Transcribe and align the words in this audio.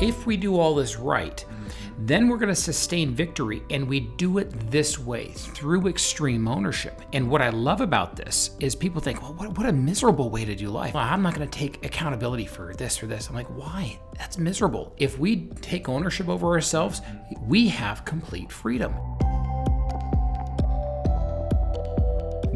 if 0.00 0.26
we 0.26 0.36
do 0.36 0.58
all 0.58 0.74
this 0.74 0.96
right, 0.96 1.44
then 1.98 2.28
we're 2.28 2.36
going 2.36 2.50
to 2.50 2.54
sustain 2.54 3.14
victory. 3.14 3.62
And 3.70 3.88
we 3.88 4.00
do 4.00 4.38
it 4.38 4.70
this 4.70 4.98
way 4.98 5.28
through 5.28 5.88
extreme 5.88 6.46
ownership. 6.48 7.00
And 7.12 7.30
what 7.30 7.40
I 7.40 7.48
love 7.48 7.80
about 7.80 8.16
this 8.16 8.50
is 8.60 8.74
people 8.74 9.00
think, 9.00 9.22
well, 9.22 9.32
what, 9.34 9.56
what 9.56 9.66
a 9.66 9.72
miserable 9.72 10.28
way 10.28 10.44
to 10.44 10.54
do 10.54 10.68
life. 10.68 10.94
Well, 10.94 11.04
I'm 11.04 11.22
not 11.22 11.34
going 11.34 11.48
to 11.48 11.58
take 11.58 11.84
accountability 11.84 12.46
for 12.46 12.74
this 12.74 13.02
or 13.02 13.06
this. 13.06 13.28
I'm 13.28 13.34
like, 13.34 13.48
why? 13.56 13.98
That's 14.18 14.36
miserable. 14.36 14.94
If 14.98 15.18
we 15.18 15.46
take 15.62 15.88
ownership 15.88 16.28
over 16.28 16.48
ourselves, 16.48 17.00
we 17.46 17.68
have 17.68 18.04
complete 18.04 18.52
freedom. 18.52 18.94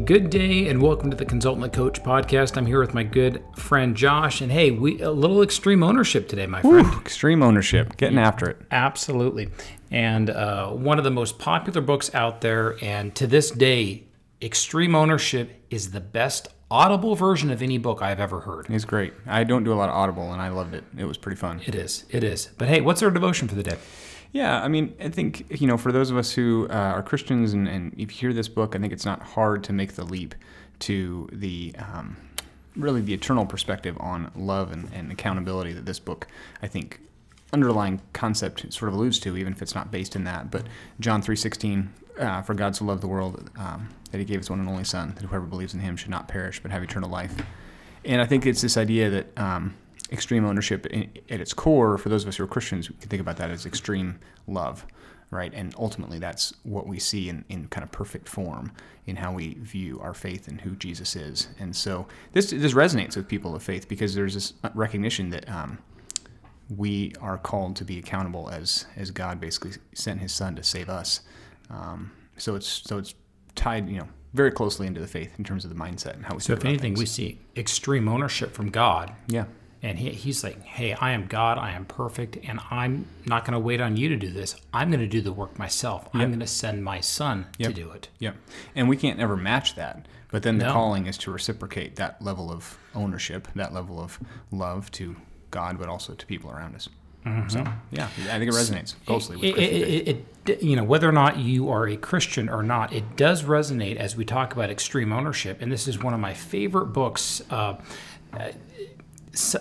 Good 0.05 0.29
day 0.29 0.69
and 0.69 0.81
welcome 0.81 1.11
to 1.11 1.17
the 1.17 1.25
Consultant 1.25 1.73
Coach 1.73 2.01
podcast. 2.01 2.55
I'm 2.55 2.65
here 2.65 2.79
with 2.79 2.93
my 2.93 3.03
good 3.03 3.43
friend 3.55 3.95
Josh, 3.95 4.39
and 4.39 4.51
hey, 4.51 4.71
we 4.71 5.01
a 5.01 5.11
little 5.11 5.43
extreme 5.43 5.83
ownership 5.83 6.29
today, 6.29 6.47
my 6.47 6.61
friend. 6.61 6.87
Ooh, 6.87 6.99
extreme 6.99 7.43
ownership, 7.43 7.97
getting 7.97 8.17
after 8.17 8.49
it. 8.49 8.57
Absolutely, 8.71 9.49
and 9.91 10.29
uh, 10.29 10.69
one 10.69 10.97
of 10.97 11.03
the 11.03 11.11
most 11.11 11.39
popular 11.39 11.81
books 11.81 12.13
out 12.15 12.39
there, 12.39 12.77
and 12.81 13.13
to 13.15 13.27
this 13.27 13.51
day, 13.51 14.03
extreme 14.41 14.95
ownership 14.95 15.51
is 15.69 15.91
the 15.91 16.01
best 16.01 16.47
audible 16.71 17.13
version 17.13 17.51
of 17.51 17.61
any 17.61 17.77
book 17.77 18.01
I've 18.01 18.21
ever 18.21 18.39
heard. 18.39 18.67
It's 18.69 18.85
great. 18.85 19.13
I 19.27 19.43
don't 19.43 19.65
do 19.65 19.73
a 19.73 19.75
lot 19.75 19.89
of 19.89 19.95
audible, 19.95 20.31
and 20.31 20.41
I 20.41 20.49
loved 20.49 20.73
it. 20.73 20.85
It 20.97 21.05
was 21.05 21.17
pretty 21.17 21.37
fun. 21.37 21.61
It 21.65 21.75
is. 21.75 22.05
It 22.09 22.23
is. 22.23 22.49
But 22.57 22.69
hey, 22.69 22.79
what's 22.79 23.03
our 23.03 23.11
devotion 23.11 23.49
for 23.49 23.55
the 23.55 23.63
day? 23.63 23.77
Yeah, 24.33 24.63
I 24.63 24.69
mean, 24.69 24.95
I 24.99 25.09
think, 25.09 25.59
you 25.61 25.67
know, 25.67 25.77
for 25.77 25.91
those 25.91 26.09
of 26.09 26.17
us 26.17 26.31
who 26.31 26.67
uh, 26.69 26.73
are 26.73 27.03
Christians 27.03 27.53
and, 27.53 27.67
and 27.67 27.93
if 27.93 27.99
you 28.13 28.29
hear 28.29 28.33
this 28.33 28.47
book, 28.47 28.75
I 28.75 28.79
think 28.79 28.93
it's 28.93 29.05
not 29.05 29.21
hard 29.21 29.63
to 29.65 29.73
make 29.73 29.93
the 29.93 30.05
leap 30.05 30.35
to 30.79 31.27
the 31.33 31.75
um, 31.77 32.15
really 32.75 33.01
the 33.01 33.13
eternal 33.13 33.45
perspective 33.45 33.97
on 33.99 34.31
love 34.35 34.71
and, 34.71 34.89
and 34.93 35.11
accountability 35.11 35.73
that 35.73 35.85
this 35.85 35.99
book, 35.99 36.27
I 36.61 36.67
think, 36.67 37.01
underlying 37.53 38.01
concept 38.13 38.71
sort 38.71 38.89
of 38.89 38.95
alludes 38.95 39.19
to, 39.19 39.35
even 39.35 39.51
if 39.51 39.61
it's 39.61 39.75
not 39.75 39.91
based 39.91 40.15
in 40.15 40.23
that. 40.23 40.49
But 40.49 40.65
John 40.99 41.21
3.16, 41.21 41.87
uh, 42.17 42.41
for 42.41 42.53
God 42.53 42.75
so 42.75 42.85
loved 42.85 43.01
the 43.01 43.07
world 43.07 43.49
um, 43.57 43.89
that 44.11 44.17
he 44.17 44.25
gave 44.25 44.37
his 44.37 44.49
one 44.49 44.59
and 44.59 44.69
only 44.69 44.83
son, 44.83 45.13
that 45.15 45.25
whoever 45.25 45.45
believes 45.45 45.73
in 45.73 45.81
him 45.81 45.97
should 45.97 46.09
not 46.09 46.27
perish 46.27 46.61
but 46.61 46.71
have 46.71 46.83
eternal 46.83 47.09
life. 47.09 47.35
And 48.05 48.21
I 48.21 48.25
think 48.25 48.45
it's 48.45 48.61
this 48.61 48.77
idea 48.77 49.09
that 49.09 49.37
um, 49.37 49.75
extreme 50.11 50.45
ownership 50.45 50.85
at 50.85 51.39
its 51.39 51.53
core, 51.53 51.97
for 51.97 52.09
those 52.09 52.23
of 52.23 52.29
us 52.29 52.35
who 52.35 52.43
are 52.43 52.47
Christians, 52.47 52.89
we 52.89 52.95
can 52.97 53.09
think 53.09 53.21
about 53.21 53.37
that 53.37 53.49
as 53.49 53.65
extreme 53.65 54.19
love, 54.47 54.85
right? 55.29 55.51
And 55.53 55.73
ultimately, 55.77 56.19
that's 56.19 56.53
what 56.63 56.85
we 56.85 56.99
see 56.99 57.29
in, 57.29 57.45
in 57.49 57.67
kind 57.67 57.83
of 57.83 57.91
perfect 57.91 58.27
form 58.27 58.71
in 59.07 59.15
how 59.15 59.31
we 59.31 59.55
view 59.55 59.99
our 60.01 60.13
faith 60.13 60.47
and 60.47 60.61
who 60.61 60.71
Jesus 60.75 61.15
is. 61.15 61.47
And 61.59 61.75
so 61.75 62.07
this 62.33 62.51
this 62.51 62.73
resonates 62.73 63.15
with 63.15 63.27
people 63.27 63.55
of 63.55 63.63
faith 63.63 63.87
because 63.87 64.13
there's 64.13 64.33
this 64.33 64.53
recognition 64.73 65.29
that 65.29 65.49
um, 65.49 65.77
we 66.75 67.13
are 67.21 67.37
called 67.37 67.75
to 67.77 67.85
be 67.85 67.97
accountable 67.97 68.49
as 68.49 68.85
as 68.97 69.11
God 69.11 69.39
basically 69.39 69.71
sent 69.93 70.19
His 70.19 70.33
Son 70.33 70.55
to 70.55 70.63
save 70.63 70.89
us. 70.89 71.21
Um, 71.69 72.11
so 72.37 72.55
it's 72.55 72.67
so 72.67 72.97
it's 72.97 73.15
tied, 73.55 73.89
you 73.89 73.99
know, 73.99 74.07
very 74.33 74.51
closely 74.51 74.87
into 74.87 74.99
the 74.99 75.07
faith 75.07 75.33
in 75.37 75.45
terms 75.45 75.63
of 75.63 75.69
the 75.69 75.75
mindset 75.81 76.15
and 76.15 76.25
how 76.25 76.35
we. 76.35 76.41
So, 76.41 76.53
if 76.53 76.65
anything, 76.65 76.95
things. 76.95 76.99
we 76.99 77.05
see 77.05 77.39
extreme 77.55 78.09
ownership 78.09 78.51
from 78.51 78.69
God. 78.69 79.13
Yeah 79.27 79.45
and 79.83 79.97
he, 79.97 80.11
he's 80.11 80.43
like, 80.43 80.61
hey, 80.61 80.93
I 80.93 81.11
am 81.11 81.27
God, 81.27 81.57
I 81.57 81.71
am 81.71 81.85
perfect, 81.85 82.37
and 82.43 82.59
I'm 82.69 83.07
not 83.25 83.45
going 83.45 83.53
to 83.53 83.59
wait 83.59 83.81
on 83.81 83.97
you 83.97 84.09
to 84.09 84.15
do 84.15 84.29
this. 84.31 84.55
I'm 84.73 84.89
going 84.89 84.99
to 84.99 85.07
do 85.07 85.21
the 85.21 85.33
work 85.33 85.57
myself. 85.57 86.03
Yep. 86.13 86.21
I'm 86.21 86.29
going 86.29 86.39
to 86.39 86.47
send 86.47 86.83
my 86.83 86.99
son 86.99 87.47
yep. 87.57 87.69
to 87.69 87.75
do 87.75 87.91
it. 87.91 88.09
Yep. 88.19 88.35
And 88.75 88.87
we 88.87 88.97
can't 88.97 89.19
ever 89.19 89.35
match 89.35 89.75
that. 89.75 90.07
But 90.29 90.43
then 90.43 90.59
the 90.59 90.65
no. 90.65 90.73
calling 90.73 91.07
is 91.07 91.17
to 91.19 91.31
reciprocate 91.31 91.97
that 91.97 92.21
level 92.21 92.51
of 92.51 92.77
ownership, 92.95 93.47
that 93.55 93.73
level 93.73 93.99
of 93.99 94.19
love 94.51 94.89
to 94.91 95.15
God, 95.49 95.77
but 95.77 95.89
also 95.89 96.13
to 96.13 96.25
people 96.25 96.51
around 96.51 96.75
us. 96.75 96.87
Mm-hmm. 97.25 97.49
So 97.49 97.63
yeah, 97.91 98.05
I 98.05 98.39
think 98.39 98.51
it 98.51 98.55
resonates 98.55 98.95
closely. 99.05 99.35
With 99.35 99.57
it, 99.57 100.07
it, 100.07 100.25
it, 100.47 100.63
you 100.63 100.75
know, 100.75 100.83
whether 100.83 101.07
or 101.07 101.11
not 101.11 101.37
you 101.37 101.69
are 101.69 101.87
a 101.87 101.97
Christian 101.97 102.49
or 102.49 102.63
not, 102.63 102.93
it 102.93 103.15
does 103.15 103.43
resonate 103.43 103.97
as 103.97 104.15
we 104.15 104.25
talk 104.25 104.53
about 104.53 104.69
extreme 104.69 105.11
ownership. 105.11 105.61
And 105.61 105.71
this 105.71 105.87
is 105.87 106.01
one 106.01 106.13
of 106.13 106.19
my 106.19 106.33
favorite 106.33 106.87
books. 106.87 107.41
Uh, 107.49 107.75
uh 109.35 109.59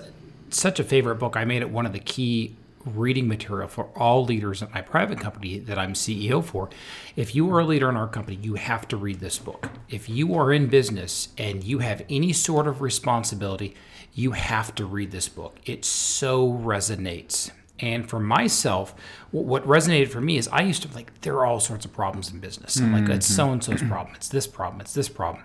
such 0.52 0.80
a 0.80 0.84
favorite 0.84 1.16
book. 1.16 1.36
I 1.36 1.44
made 1.44 1.62
it 1.62 1.70
one 1.70 1.86
of 1.86 1.92
the 1.92 2.00
key 2.00 2.56
reading 2.84 3.28
material 3.28 3.68
for 3.68 3.84
all 3.96 4.24
leaders 4.24 4.62
at 4.62 4.72
my 4.72 4.80
private 4.80 5.20
company 5.20 5.58
that 5.58 5.78
I'm 5.78 5.92
CEO 5.92 6.42
for. 6.42 6.70
If 7.16 7.34
you 7.34 7.50
are 7.52 7.60
a 7.60 7.64
leader 7.64 7.88
in 7.88 7.96
our 7.96 8.08
company, 8.08 8.38
you 8.40 8.54
have 8.54 8.88
to 8.88 8.96
read 8.96 9.20
this 9.20 9.38
book. 9.38 9.68
If 9.88 10.08
you 10.08 10.34
are 10.34 10.52
in 10.52 10.68
business 10.68 11.28
and 11.36 11.62
you 11.62 11.80
have 11.80 12.04
any 12.08 12.32
sort 12.32 12.66
of 12.66 12.80
responsibility, 12.80 13.74
you 14.14 14.32
have 14.32 14.74
to 14.76 14.86
read 14.86 15.10
this 15.10 15.28
book. 15.28 15.58
It 15.66 15.84
so 15.84 16.50
resonates. 16.50 17.50
And 17.78 18.08
for 18.08 18.20
myself, 18.20 18.94
what 19.30 19.66
resonated 19.66 20.08
for 20.08 20.20
me 20.20 20.36
is 20.36 20.48
I 20.48 20.62
used 20.62 20.82
to 20.82 20.94
like 20.94 21.20
there 21.22 21.34
are 21.34 21.46
all 21.46 21.60
sorts 21.60 21.86
of 21.86 21.92
problems 21.92 22.30
in 22.30 22.38
business. 22.38 22.78
I'm 22.78 22.92
like 22.92 23.08
it's 23.08 23.26
so 23.26 23.50
and 23.50 23.64
so's 23.64 23.82
problem, 23.82 24.14
it's 24.16 24.28
this 24.28 24.46
problem, 24.46 24.82
it's 24.82 24.92
this 24.92 25.08
problem. 25.08 25.44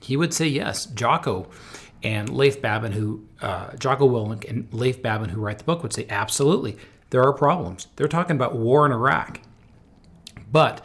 He 0.00 0.16
would 0.16 0.34
say 0.34 0.48
yes, 0.48 0.86
Jocko 0.86 1.46
and 2.02 2.28
Leif 2.28 2.60
Babin, 2.60 2.92
who 2.92 3.24
uh, 3.40 3.76
Jocko 3.76 4.08
Willink 4.08 4.48
and 4.48 4.72
Leif 4.72 5.02
Babin, 5.02 5.30
who 5.30 5.40
write 5.40 5.58
the 5.58 5.64
book, 5.64 5.82
would 5.82 5.92
say 5.92 6.06
absolutely 6.08 6.76
there 7.10 7.22
are 7.22 7.32
problems. 7.32 7.88
They're 7.96 8.08
talking 8.08 8.36
about 8.36 8.56
war 8.56 8.86
in 8.86 8.92
Iraq, 8.92 9.40
but 10.50 10.84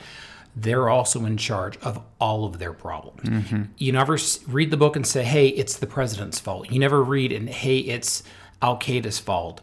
they're 0.55 0.89
also 0.89 1.25
in 1.25 1.37
charge 1.37 1.77
of 1.77 2.01
all 2.19 2.45
of 2.45 2.59
their 2.59 2.73
problems. 2.73 3.21
Mm-hmm. 3.21 3.63
You 3.77 3.91
never 3.91 4.17
read 4.47 4.71
the 4.71 4.77
book 4.77 4.95
and 4.95 5.05
say, 5.05 5.23
"Hey, 5.23 5.47
it's 5.49 5.77
the 5.77 5.87
president's 5.87 6.39
fault." 6.39 6.71
You 6.71 6.79
never 6.79 7.03
read 7.03 7.31
and, 7.31 7.47
"Hey, 7.49 7.77
it's 7.79 8.23
Al 8.61 8.77
Qaeda's 8.77 9.19
fault." 9.19 9.61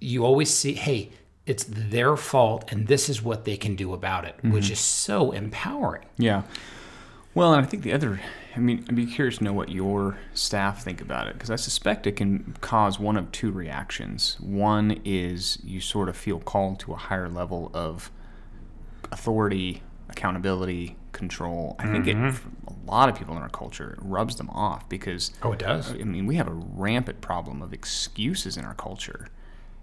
You 0.00 0.24
always 0.24 0.52
see, 0.52 0.74
"Hey." 0.74 1.10
It's 1.46 1.64
their 1.64 2.14
fault, 2.18 2.70
and 2.70 2.88
this 2.88 3.08
is 3.08 3.22
what 3.22 3.46
they 3.46 3.56
can 3.56 3.74
do 3.74 3.94
about 3.94 4.26
it, 4.26 4.36
mm-hmm. 4.36 4.52
which 4.52 4.70
is 4.70 4.78
so 4.78 5.32
empowering. 5.32 6.04
Yeah. 6.18 6.42
Well, 7.34 7.54
and 7.54 7.64
I 7.64 7.66
think 7.66 7.84
the 7.84 7.94
other 7.94 8.20
I 8.58 8.60
mean, 8.60 8.84
I'd 8.88 8.96
be 8.96 9.06
curious 9.06 9.38
to 9.38 9.44
know 9.44 9.52
what 9.52 9.68
your 9.68 10.18
staff 10.34 10.82
think 10.82 11.00
about 11.00 11.28
it 11.28 11.34
because 11.34 11.48
I 11.48 11.54
suspect 11.54 12.08
it 12.08 12.16
can 12.16 12.56
cause 12.60 12.98
one 12.98 13.16
of 13.16 13.30
two 13.30 13.52
reactions. 13.52 14.36
One 14.40 15.00
is 15.04 15.58
you 15.62 15.80
sort 15.80 16.08
of 16.08 16.16
feel 16.16 16.40
called 16.40 16.80
to 16.80 16.92
a 16.92 16.96
higher 16.96 17.28
level 17.28 17.70
of 17.72 18.10
authority, 19.12 19.84
accountability, 20.08 20.96
control. 21.12 21.76
I 21.78 21.86
think 21.86 22.06
mm-hmm. 22.06 22.26
it, 22.26 22.34
a 22.66 22.90
lot 22.90 23.08
of 23.08 23.14
people 23.14 23.36
in 23.36 23.42
our 23.42 23.48
culture 23.48 23.96
rubs 24.02 24.34
them 24.36 24.50
off 24.50 24.88
because 24.88 25.30
oh, 25.44 25.52
it 25.52 25.60
does. 25.60 25.92
I 25.92 25.98
mean, 25.98 26.26
we 26.26 26.34
have 26.34 26.48
a 26.48 26.52
rampant 26.52 27.20
problem 27.20 27.62
of 27.62 27.72
excuses 27.72 28.56
in 28.56 28.64
our 28.64 28.74
culture, 28.74 29.28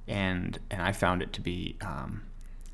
and 0.05 0.59
and 0.69 0.81
I 0.81 0.91
found 0.91 1.21
it 1.21 1.31
to 1.31 1.39
be 1.39 1.77
um, 1.79 2.23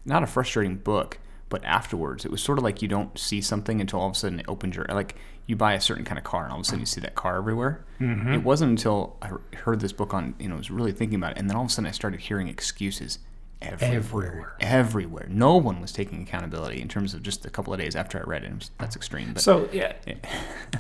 not 0.04 0.24
a 0.24 0.28
frustrating 0.28 0.78
book 0.78 1.20
but 1.52 1.64
afterwards 1.64 2.26
it 2.26 2.32
was 2.32 2.42
sort 2.42 2.58
of 2.58 2.64
like 2.64 2.82
you 2.82 2.88
don't 2.88 3.20
see 3.20 3.42
something 3.42 3.80
until 3.80 4.00
all 4.00 4.08
of 4.08 4.14
a 4.14 4.16
sudden 4.16 4.40
it 4.40 4.46
opens 4.48 4.76
your 4.76 4.86
like 4.90 5.16
you 5.46 5.56
buy 5.56 5.74
a 5.74 5.82
certain 5.82 6.06
kind 6.06 6.18
of 6.18 6.24
car 6.24 6.44
and 6.44 6.52
all 6.52 6.60
of 6.60 6.62
a 6.62 6.66
sudden 6.66 6.80
you 6.80 6.86
see 6.86 7.02
that 7.02 7.14
car 7.14 7.38
everywhere. 7.38 7.84
Mm-hmm. 8.00 8.34
It 8.34 8.44
wasn't 8.44 8.72
until 8.72 9.18
I 9.22 9.32
heard 9.58 9.82
this 9.82 9.92
book 9.92 10.14
on, 10.14 10.34
you 10.40 10.48
know, 10.48 10.56
was 10.56 10.72
really 10.72 10.94
thinking 10.94 11.18
about 11.18 11.34
it, 11.34 11.40
and 11.40 11.50
then 11.50 11.58
all 11.58 11.64
of 11.64 11.70
a 11.70 11.72
sudden 11.72 11.88
I 11.88 11.92
started 11.92 12.22
hearing 12.22 12.48
excuses 12.48 13.20
everywhere, 13.62 13.98
everywhere. 13.98 14.56
Everywhere. 14.62 15.28
No 15.30 15.58
one 15.58 15.82
was 15.82 15.92
taking 15.92 16.22
accountability 16.22 16.82
in 16.82 16.88
terms 16.88 17.14
of 17.14 17.22
just 17.22 17.46
a 17.46 17.50
couple 17.50 17.74
of 17.74 17.80
days 17.80 17.96
after 17.96 18.18
I 18.20 18.24
read 18.24 18.44
it. 18.44 18.54
Was, 18.54 18.72
that's 18.80 18.96
extreme. 18.96 19.34
But, 19.34 19.42
so, 19.42 19.68
yeah, 19.74 19.94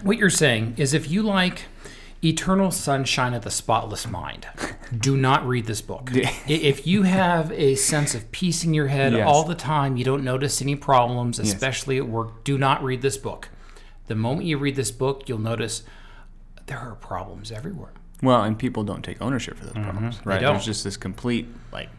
what 0.03 0.17
you're 0.17 0.29
saying 0.29 0.75
is 0.77 0.93
if 0.93 1.09
you 1.09 1.21
like 1.21 1.63
Eternal 2.23 2.69
Sunshine 2.69 3.33
of 3.33 3.43
the 3.43 3.51
Spotless 3.51 4.07
Mind, 4.07 4.47
do 4.97 5.17
not 5.17 5.47
read 5.47 5.65
this 5.65 5.81
book. 5.81 6.09
if 6.13 6.85
you 6.85 7.03
have 7.03 7.51
a 7.51 7.75
sense 7.75 8.13
of 8.13 8.31
peace 8.31 8.63
in 8.63 8.73
your 8.73 8.87
head 8.87 9.13
yes. 9.13 9.27
all 9.27 9.43
the 9.43 9.55
time, 9.55 9.97
you 9.97 10.03
don't 10.03 10.23
notice 10.23 10.61
any 10.61 10.75
problems, 10.75 11.39
especially 11.39 11.95
yes. 11.95 12.03
at 12.03 12.09
work, 12.09 12.43
do 12.43 12.57
not 12.57 12.83
read 12.83 13.01
this 13.01 13.17
book 13.17 13.49
the 14.11 14.15
moment 14.15 14.45
you 14.45 14.57
read 14.57 14.75
this 14.75 14.91
book, 14.91 15.29
you'll 15.29 15.39
notice 15.39 15.83
there 16.65 16.77
are 16.77 16.95
problems 16.95 17.49
everywhere. 17.49 17.93
Well, 18.21 18.43
and 18.43 18.59
people 18.59 18.83
don't 18.83 19.03
take 19.03 19.21
ownership 19.21 19.57
for 19.57 19.63
those 19.63 19.73
mm-hmm. 19.73 19.89
problems, 19.89 20.25
right? 20.25 20.41
There's 20.41 20.65
just 20.65 20.83
this 20.83 20.97
complete 20.97 21.47
like 21.71 21.89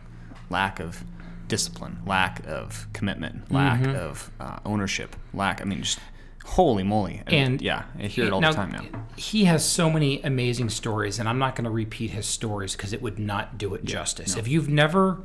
lack 0.50 0.78
of 0.78 1.02
discipline, 1.48 1.98
lack 2.06 2.46
of 2.46 2.86
commitment, 2.92 3.50
lack 3.50 3.80
mm-hmm. 3.80 3.96
of 3.96 4.30
uh, 4.40 4.58
ownership, 4.66 5.16
lack. 5.32 5.62
I 5.62 5.64
mean, 5.64 5.82
just 5.82 6.00
holy 6.44 6.82
moly! 6.82 7.22
And 7.26 7.60
yeah, 7.60 7.84
I 7.98 8.06
hear 8.06 8.26
it 8.26 8.32
all 8.32 8.40
now, 8.40 8.50
the 8.50 8.56
time 8.56 8.70
now. 8.72 9.06
He 9.16 9.44
has 9.44 9.64
so 9.64 9.90
many 9.90 10.22
amazing 10.22 10.70
stories, 10.70 11.18
and 11.18 11.28
I'm 11.28 11.38
not 11.38 11.56
going 11.56 11.64
to 11.64 11.70
repeat 11.70 12.10
his 12.10 12.26
stories 12.26 12.76
because 12.76 12.92
it 12.92 13.02
would 13.02 13.18
not 13.18 13.58
do 13.58 13.74
it 13.74 13.82
yeah, 13.84 13.90
justice. 13.90 14.34
No. 14.34 14.40
If 14.40 14.48
you've 14.48 14.68
never 14.68 15.20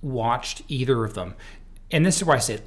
watched 0.00 0.62
either 0.68 1.04
of 1.04 1.14
them, 1.14 1.34
and 1.90 2.04
this 2.04 2.16
is 2.16 2.24
why 2.24 2.36
I 2.36 2.38
say 2.38 2.60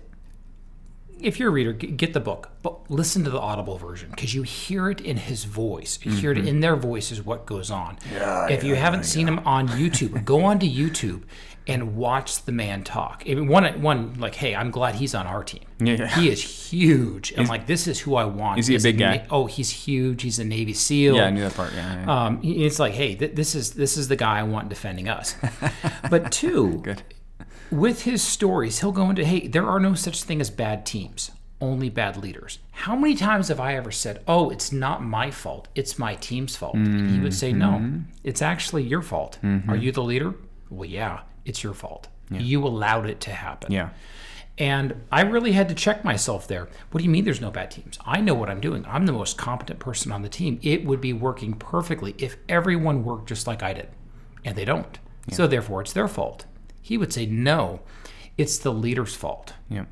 if 1.20 1.40
you're 1.40 1.50
a 1.50 1.52
reader, 1.52 1.72
get 1.72 2.14
the 2.14 2.20
book, 2.20 2.52
but 2.62 2.90
listen 2.92 3.24
to 3.24 3.30
the 3.30 3.40
audible 3.40 3.78
version 3.78 4.10
because 4.10 4.34
you 4.34 4.44
hear 4.44 4.90
it 4.90 5.02
in 5.02 5.18
his 5.18 5.46
voice. 5.46 5.98
You 6.04 6.12
hear 6.12 6.32
it 6.32 6.38
mm-hmm. 6.38 6.48
in 6.48 6.60
their 6.60 6.76
voices 6.76 7.22
what 7.22 7.46
goes 7.46 7.72
on. 7.72 7.98
Yeah, 8.12 8.48
if 8.48 8.64
you 8.64 8.76
haven't 8.76 9.06
seen 9.06 9.28
him 9.28 9.40
on 9.40 9.68
YouTube, 9.70 10.26
go 10.26 10.44
onto 10.44 10.68
YouTube 10.68 11.24
and 11.68 11.96
watch 11.96 12.44
the 12.46 12.52
man 12.52 12.84
talk. 12.84 13.24
One, 13.28 13.82
one 13.82 14.14
like, 14.20 14.36
hey, 14.36 14.56
I'm 14.56 14.70
glad 14.72 14.96
he's 14.96 15.16
on 15.16 15.26
our 15.26 15.44
team. 15.44 15.64
Yeah. 15.80 16.08
He 16.08 16.30
is 16.30 16.42
huge. 16.70 17.34
I'm 17.38 17.48
like, 17.48 17.66
this 17.66 17.88
is 17.88 18.00
who 18.00 18.16
I 18.16 18.26
want. 18.26 18.60
Is 18.60 18.68
he 18.68 18.76
a 18.76 18.80
big 18.80 19.00
Na- 19.00 19.14
guy? 19.18 19.28
oh, 19.32 19.46
he's 19.48 19.70
huge. 19.72 20.22
He's 20.22 20.38
a 20.40 20.44
Navy 20.46 20.74
SEAL. 20.74 21.16
Yeah, 21.16 21.26
I 21.26 21.30
knew 21.32 21.42
that 21.42 21.54
part. 21.56 21.74
Yeah. 21.74 22.04
yeah. 22.06 22.26
Um, 22.26 22.40
it's 22.44 22.78
like, 22.80 22.94
hey, 22.94 23.16
th- 23.16 23.36
this 23.36 23.56
is 23.56 23.72
this 23.72 23.98
is 23.98 24.08
the 24.08 24.16
guy 24.16 24.40
I 24.40 24.44
want 24.44 24.70
defending 24.70 25.10
us. 25.10 25.36
but 26.10 26.32
two, 26.32 26.80
Good. 26.84 27.02
with 27.72 28.04
his 28.04 28.22
stories, 28.22 28.80
he'll 28.80 28.92
go 28.92 29.10
into, 29.10 29.26
hey, 29.26 29.48
there 29.48 29.68
are 29.68 29.80
no 29.80 29.96
such 29.96 30.24
thing 30.24 30.40
as 30.42 30.50
bad 30.50 30.86
teams, 30.86 31.32
only 31.60 31.90
bad 31.90 32.16
leaders. 32.18 32.60
How 32.72 32.96
many 32.96 33.16
times 33.16 33.48
have 33.48 33.60
I 33.60 33.76
ever 33.76 33.92
said, 33.92 34.22
oh, 34.28 34.50
it's 34.52 34.72
not 34.72 35.02
my 35.04 35.32
fault, 35.32 35.68
it's 35.76 35.98
my 35.98 36.16
team's 36.16 36.56
fault? 36.56 36.76
He 36.78 37.20
would 37.20 37.34
say, 37.34 37.52
no, 37.54 38.02
it's 38.24 38.42
actually 38.42 38.84
your 38.84 39.02
fault. 39.02 39.40
Are 39.68 39.76
you 39.76 39.92
the 39.92 40.04
leader? 40.04 40.36
Well, 40.70 40.90
yeah, 40.90 41.22
it's 41.46 41.64
your 41.64 41.74
fault. 41.74 42.08
You 42.32 42.66
allowed 42.66 43.08
it 43.08 43.20
to 43.22 43.32
happen. 43.32 43.72
Yeah. 43.72 43.90
And 44.58 45.04
I 45.12 45.22
really 45.22 45.52
had 45.52 45.70
to 45.70 45.76
check 45.76 46.04
myself 46.04 46.48
there. 46.48 46.70
What 46.92 47.00
do 47.00 47.04
you 47.04 47.10
mean 47.10 47.24
there's 47.26 47.42
no 47.42 47.52
bad 47.52 47.72
teams? 47.72 48.00
I 48.06 48.22
know 48.22 48.34
what 48.34 48.50
I'm 48.50 48.62
doing. 48.62 48.86
I'm 48.88 49.06
the 49.06 49.12
most 49.12 49.38
competent 49.38 49.80
person 49.80 50.12
on 50.12 50.22
the 50.22 50.30
team. 50.30 50.60
It 50.64 50.86
would 50.86 51.02
be 51.02 51.14
working 51.14 51.54
perfectly 51.54 52.16
if 52.18 52.38
everyone 52.48 53.04
worked 53.04 53.28
just 53.28 53.48
like 53.48 53.62
I 53.62 53.74
did. 53.74 53.90
And 54.44 54.58
they 54.58 54.66
don't. 54.66 54.98
So 55.32 55.46
therefore, 55.46 55.82
it's 55.82 55.94
their 55.94 56.08
fault. 56.08 56.46
He 56.82 56.98
would 56.98 57.12
say, 57.12 57.26
no, 57.26 57.82
it's 58.38 58.58
the 58.58 58.72
leader's 58.72 59.16
fault. 59.16 59.54
Yeah. 59.70 59.86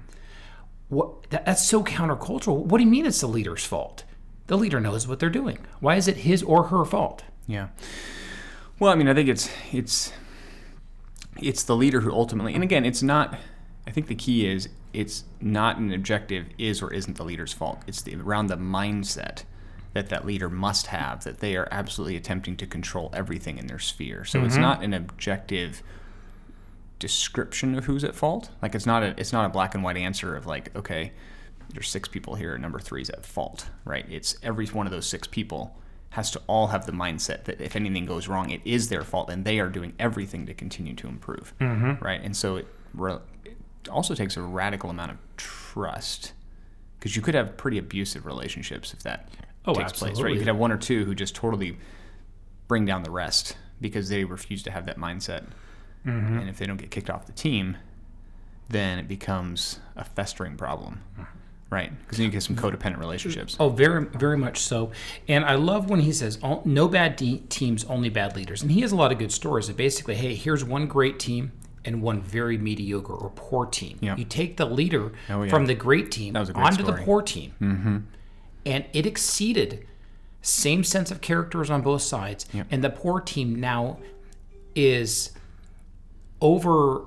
What, 0.89 1.29
that, 1.31 1.45
that's 1.45 1.65
so 1.67 1.83
countercultural. 1.83 2.57
What 2.57 2.77
do 2.77 2.83
you 2.83 2.89
mean 2.89 3.05
it's 3.05 3.21
the 3.21 3.27
leader's 3.27 3.65
fault? 3.65 4.03
The 4.47 4.57
leader 4.57 4.79
knows 4.79 5.07
what 5.07 5.19
they're 5.19 5.29
doing. 5.29 5.57
Why 5.79 5.95
is 5.95 6.07
it 6.07 6.17
his 6.17 6.43
or 6.43 6.65
her 6.65 6.85
fault? 6.85 7.23
Yeah. 7.47 7.69
Well, 8.79 8.91
I 8.91 8.95
mean, 8.95 9.07
I 9.07 9.13
think 9.13 9.29
it's 9.29 9.49
it's 9.71 10.13
it's 11.41 11.63
the 11.63 11.75
leader 11.75 12.01
who 12.01 12.11
ultimately, 12.11 12.53
and 12.53 12.63
again, 12.63 12.85
it's 12.85 13.03
not. 13.03 13.37
I 13.85 13.91
think 13.91 14.07
the 14.07 14.15
key 14.15 14.47
is 14.47 14.69
it's 14.93 15.25
not 15.41 15.77
an 15.77 15.91
objective 15.91 16.45
is 16.57 16.81
or 16.81 16.93
isn't 16.93 17.17
the 17.17 17.25
leader's 17.25 17.51
fault. 17.51 17.81
It's 17.87 18.01
the, 18.01 18.15
around 18.15 18.47
the 18.47 18.55
mindset 18.55 19.43
that 19.93 20.09
that 20.09 20.25
leader 20.25 20.49
must 20.49 20.87
have 20.87 21.23
that 21.23 21.39
they 21.39 21.55
are 21.55 21.67
absolutely 21.71 22.15
attempting 22.15 22.55
to 22.57 22.65
control 22.65 23.09
everything 23.13 23.57
in 23.57 23.67
their 23.67 23.79
sphere. 23.79 24.25
So 24.25 24.43
it's 24.43 24.53
mm-hmm. 24.53 24.61
not 24.61 24.83
an 24.83 24.93
objective 24.93 25.83
description 26.99 27.77
of 27.77 27.85
who's 27.85 28.03
at 28.03 28.15
fault. 28.15 28.49
Like 28.61 28.75
it's 28.75 28.85
not 28.85 29.03
a 29.03 29.13
it's 29.17 29.33
not 29.33 29.45
a 29.45 29.49
black 29.49 29.75
and 29.75 29.83
white 29.83 29.97
answer 29.97 30.35
of 30.35 30.45
like 30.45 30.75
okay, 30.75 31.11
there's 31.73 31.89
six 31.89 32.07
people 32.07 32.35
here, 32.35 32.57
number 32.57 32.79
three 32.79 33.01
is 33.01 33.09
at 33.09 33.25
fault, 33.25 33.67
right? 33.85 34.05
It's 34.09 34.37
every 34.41 34.65
one 34.67 34.85
of 34.85 34.91
those 34.91 35.07
six 35.07 35.27
people 35.27 35.75
has 36.13 36.29
to 36.31 36.41
all 36.47 36.67
have 36.67 36.85
the 36.85 36.91
mindset 36.91 37.43
that 37.45 37.59
if 37.59 37.75
anything 37.75 38.05
goes 38.05 38.27
wrong, 38.27 38.49
it 38.51 38.61
is 38.65 38.89
their 38.89 39.03
fault, 39.03 39.29
and 39.29 39.45
they 39.45 39.59
are 39.59 39.67
doing 39.69 39.93
everything 39.99 40.45
to 40.45 40.53
continue 40.53 40.93
to 40.95 41.07
improve, 41.07 41.53
right? 41.59 42.21
And 42.23 42.35
so 42.35 42.55
it, 42.57 42.67
re- 42.93 43.17
it 43.43 43.57
also 43.89 44.13
takes 44.15 44.37
a 44.37 44.41
radical 44.41 44.89
amount 44.89 45.11
of 45.11 45.17
trust 45.37 46.33
because 46.99 47.15
you 47.15 47.21
could 47.21 47.33
have 47.35 47.57
pretty 47.57 47.77
abusive 47.77 48.25
relationships 48.25 48.93
if 48.93 49.03
that 49.03 49.29
Oh, 49.65 49.73
takes 49.73 49.93
place, 49.93 50.19
right? 50.19 50.33
You 50.33 50.37
could 50.39 50.47
have 50.47 50.57
one 50.57 50.71
or 50.71 50.77
two 50.77 51.05
who 51.05 51.15
just 51.15 51.35
totally 51.35 51.77
bring 52.67 52.85
down 52.85 53.03
the 53.03 53.11
rest 53.11 53.55
because 53.81 54.09
they 54.09 54.23
refuse 54.25 54.61
to 54.63 54.71
have 54.71 54.85
that 54.85 54.97
mindset. 54.97 55.45
Mm-hmm. 56.05 56.37
And 56.39 56.49
if 56.49 56.57
they 56.57 56.65
don't 56.65 56.77
get 56.77 56.91
kicked 56.91 57.09
off 57.09 57.25
the 57.25 57.31
team, 57.31 57.77
then 58.69 58.99
it 58.99 59.07
becomes 59.07 59.79
a 59.95 60.03
festering 60.03 60.57
problem, 60.57 61.01
right? 61.73 61.91
Because 62.01 62.17
then 62.19 62.25
you 62.25 62.31
get 62.31 62.43
some 62.43 62.55
codependent 62.55 62.99
relationships. 62.99 63.57
Oh, 63.59 63.69
very, 63.69 64.05
very 64.05 64.37
much 64.37 64.59
so. 64.59 64.91
And 65.27 65.43
I 65.43 65.55
love 65.55 65.89
when 65.89 65.99
he 66.01 66.13
says, 66.13 66.37
"All- 66.43 66.61
"No 66.65 66.87
bad 66.87 67.15
de- 67.15 67.39
teams, 67.49 67.83
only 67.85 68.09
bad 68.09 68.35
leaders." 68.35 68.61
And 68.61 68.71
he 68.71 68.81
has 68.81 68.91
a 68.91 68.95
lot 68.95 69.11
of 69.11 69.17
good 69.17 69.31
stories. 69.31 69.67
Of 69.69 69.75
basically, 69.77 70.15
hey, 70.15 70.35
here's 70.35 70.63
one 70.63 70.87
great 70.87 71.19
team 71.19 71.51
and 71.83 72.01
one 72.01 72.21
very 72.21 72.57
mediocre 72.57 73.13
or 73.13 73.29
poor 73.35 73.65
team. 73.65 73.97
Yeah. 73.99 74.15
You 74.15 74.23
take 74.23 74.55
the 74.57 74.65
leader 74.65 75.11
Oh, 75.29 75.43
yeah. 75.43 75.49
from 75.49 75.65
the 75.65 75.73
great 75.75 76.11
team 76.11 76.33
That 76.33 76.39
was 76.39 76.49
a 76.49 76.53
great 76.53 76.65
onto 76.67 76.83
the 76.83 76.93
poor 76.93 77.21
team, 77.21 77.53
mm-hmm. 77.61 77.97
and 78.65 78.85
it 78.93 79.05
exceeded. 79.05 79.85
Same 80.41 80.83
sense 80.83 81.09
of 81.11 81.21
characters 81.21 81.69
on 81.69 81.81
both 81.81 82.01
sides, 82.01 82.45
and 82.69 82.83
the 82.83 82.89
poor 82.89 83.19
team 83.21 83.59
now 83.59 83.97
is 84.75 85.31
over 86.41 87.05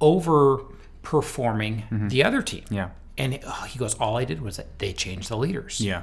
over 0.00 0.58
performing 1.02 1.84
the 2.10 2.22
other 2.24 2.42
team. 2.42 2.62
Mm-hmm. 2.64 2.74
Yeah. 2.74 2.88
And 3.18 3.38
oh, 3.46 3.66
he 3.68 3.78
goes, 3.78 3.94
all 3.94 4.16
I 4.16 4.24
did 4.24 4.40
was 4.40 4.56
that 4.56 4.78
they 4.78 4.92
changed 4.92 5.28
the 5.28 5.36
leaders. 5.36 5.80
Yeah. 5.80 6.02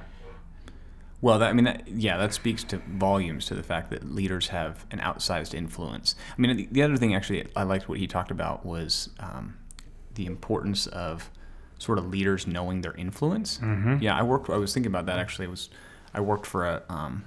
Well, 1.22 1.40
that, 1.40 1.50
I 1.50 1.54
mean, 1.54 1.66
that, 1.66 1.88
yeah, 1.88 2.18
that 2.18 2.34
speaks 2.34 2.64
to 2.66 2.78
volumes 2.78 3.46
to 3.48 3.56
the 3.56 3.64
fact 3.64 3.90
that 3.90 4.10
leaders 4.10 4.48
have 4.50 4.86
an 4.92 5.00
outsized 5.00 5.54
influence. 5.54 6.16
I 6.38 6.42
mean, 6.42 6.56
the, 6.56 6.68
the 6.72 6.84
other 6.84 6.96
thing 6.96 7.14
actually 7.14 7.46
I 7.56 7.64
liked 7.64 7.90
what 7.90 7.98
he 7.98 8.08
talked 8.08 8.32
about 8.32 8.66
was 8.66 9.10
um, 9.20 9.58
the 10.16 10.26
importance 10.26 10.88
of 10.88 11.30
sort 11.78 11.98
of 11.98 12.08
leaders 12.08 12.48
knowing 12.48 12.82
their 12.82 12.94
influence. 12.94 13.58
Mm-hmm. 13.58 13.98
Yeah, 14.02 14.18
I 14.18 14.24
worked. 14.24 14.50
I 14.50 14.58
was 14.58 14.74
thinking 14.74 14.92
about 14.92 15.08
that 15.08 15.20
actually. 15.20 15.46
It 15.46 15.52
was 15.52 15.70
I 16.14 16.22
worked 16.22 16.46
for 16.46 16.66
a 16.66 16.84
um, 16.90 17.26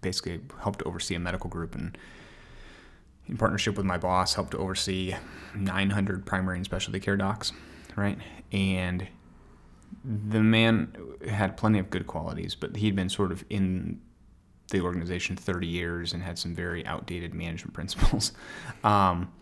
basically 0.00 0.40
helped 0.60 0.82
oversee 0.82 1.14
a 1.14 1.18
medical 1.18 1.48
group 1.48 1.74
and 1.74 1.96
in 3.26 3.36
partnership 3.36 3.76
with 3.76 3.86
my 3.86 3.96
boss 3.96 4.34
helped 4.34 4.54
oversee 4.54 5.14
900 5.54 6.26
primary 6.26 6.58
and 6.58 6.64
specialty 6.64 7.00
care 7.00 7.16
docs, 7.16 7.52
right? 7.96 8.18
And 8.52 9.06
the 10.04 10.42
man 10.42 10.94
had 11.28 11.56
plenty 11.56 11.78
of 11.78 11.90
good 11.90 12.06
qualities, 12.06 12.54
but 12.54 12.76
he'd 12.76 12.96
been 12.96 13.08
sort 13.08 13.32
of 13.32 13.44
in 13.48 14.00
the 14.70 14.80
organization 14.80 15.36
30 15.36 15.66
years 15.66 16.12
and 16.12 16.22
had 16.22 16.38
some 16.38 16.54
very 16.54 16.84
outdated 16.86 17.34
management 17.34 17.74
principles. 17.74 18.32
Um, 18.82 19.32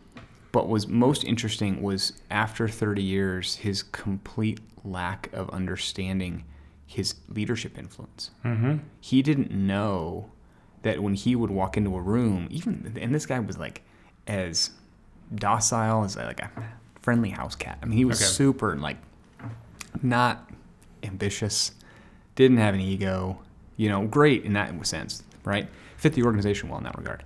but 0.53 0.69
was 0.69 0.87
most 0.87 1.25
interesting 1.25 1.83
was 1.83 2.13
after 2.31 2.69
30 2.69 3.03
years, 3.03 3.57
his 3.57 3.83
complete 3.83 4.61
lack 4.85 5.33
of 5.33 5.49
understanding 5.51 6.45
his 6.87 7.15
leadership 7.29 7.79
influence. 7.79 8.31
Mm-hmm. 8.45 8.79
He 9.01 9.23
didn't 9.23 9.51
know 9.51 10.31
that 10.83 11.03
when 11.03 11.15
he 11.15 11.35
would 11.35 11.51
walk 11.51 11.77
into 11.77 11.97
a 11.97 12.01
room, 12.01 12.49
even 12.51 12.95
and 13.01 13.15
this 13.15 13.25
guy 13.25 13.39
was 13.39 13.57
like 13.57 13.83
as 14.27 14.71
docile 15.35 16.05
as 16.05 16.17
like 16.17 16.41
a 16.41 16.51
friendly 17.03 17.31
house 17.31 17.55
cat. 17.55 17.79
I 17.83 17.87
mean, 17.87 17.99
he 17.99 18.05
was 18.05 18.21
Okay. 18.21 18.31
super 18.31 18.77
like 18.77 18.97
not 20.03 20.51
ambitious, 21.03 21.73
didn't 22.35 22.59
have 22.59 22.75
an 22.75 22.81
ego, 22.81 23.41
you 23.77 23.89
know, 23.89 24.07
great 24.07 24.45
in 24.45 24.53
that 24.55 24.87
sense, 24.87 25.23
right? 25.45 25.69
Fit 25.97 26.15
the 26.15 26.23
organization 26.23 26.69
well 26.69 26.79
in 26.79 26.85
that 26.85 26.97
regard. 26.97 27.25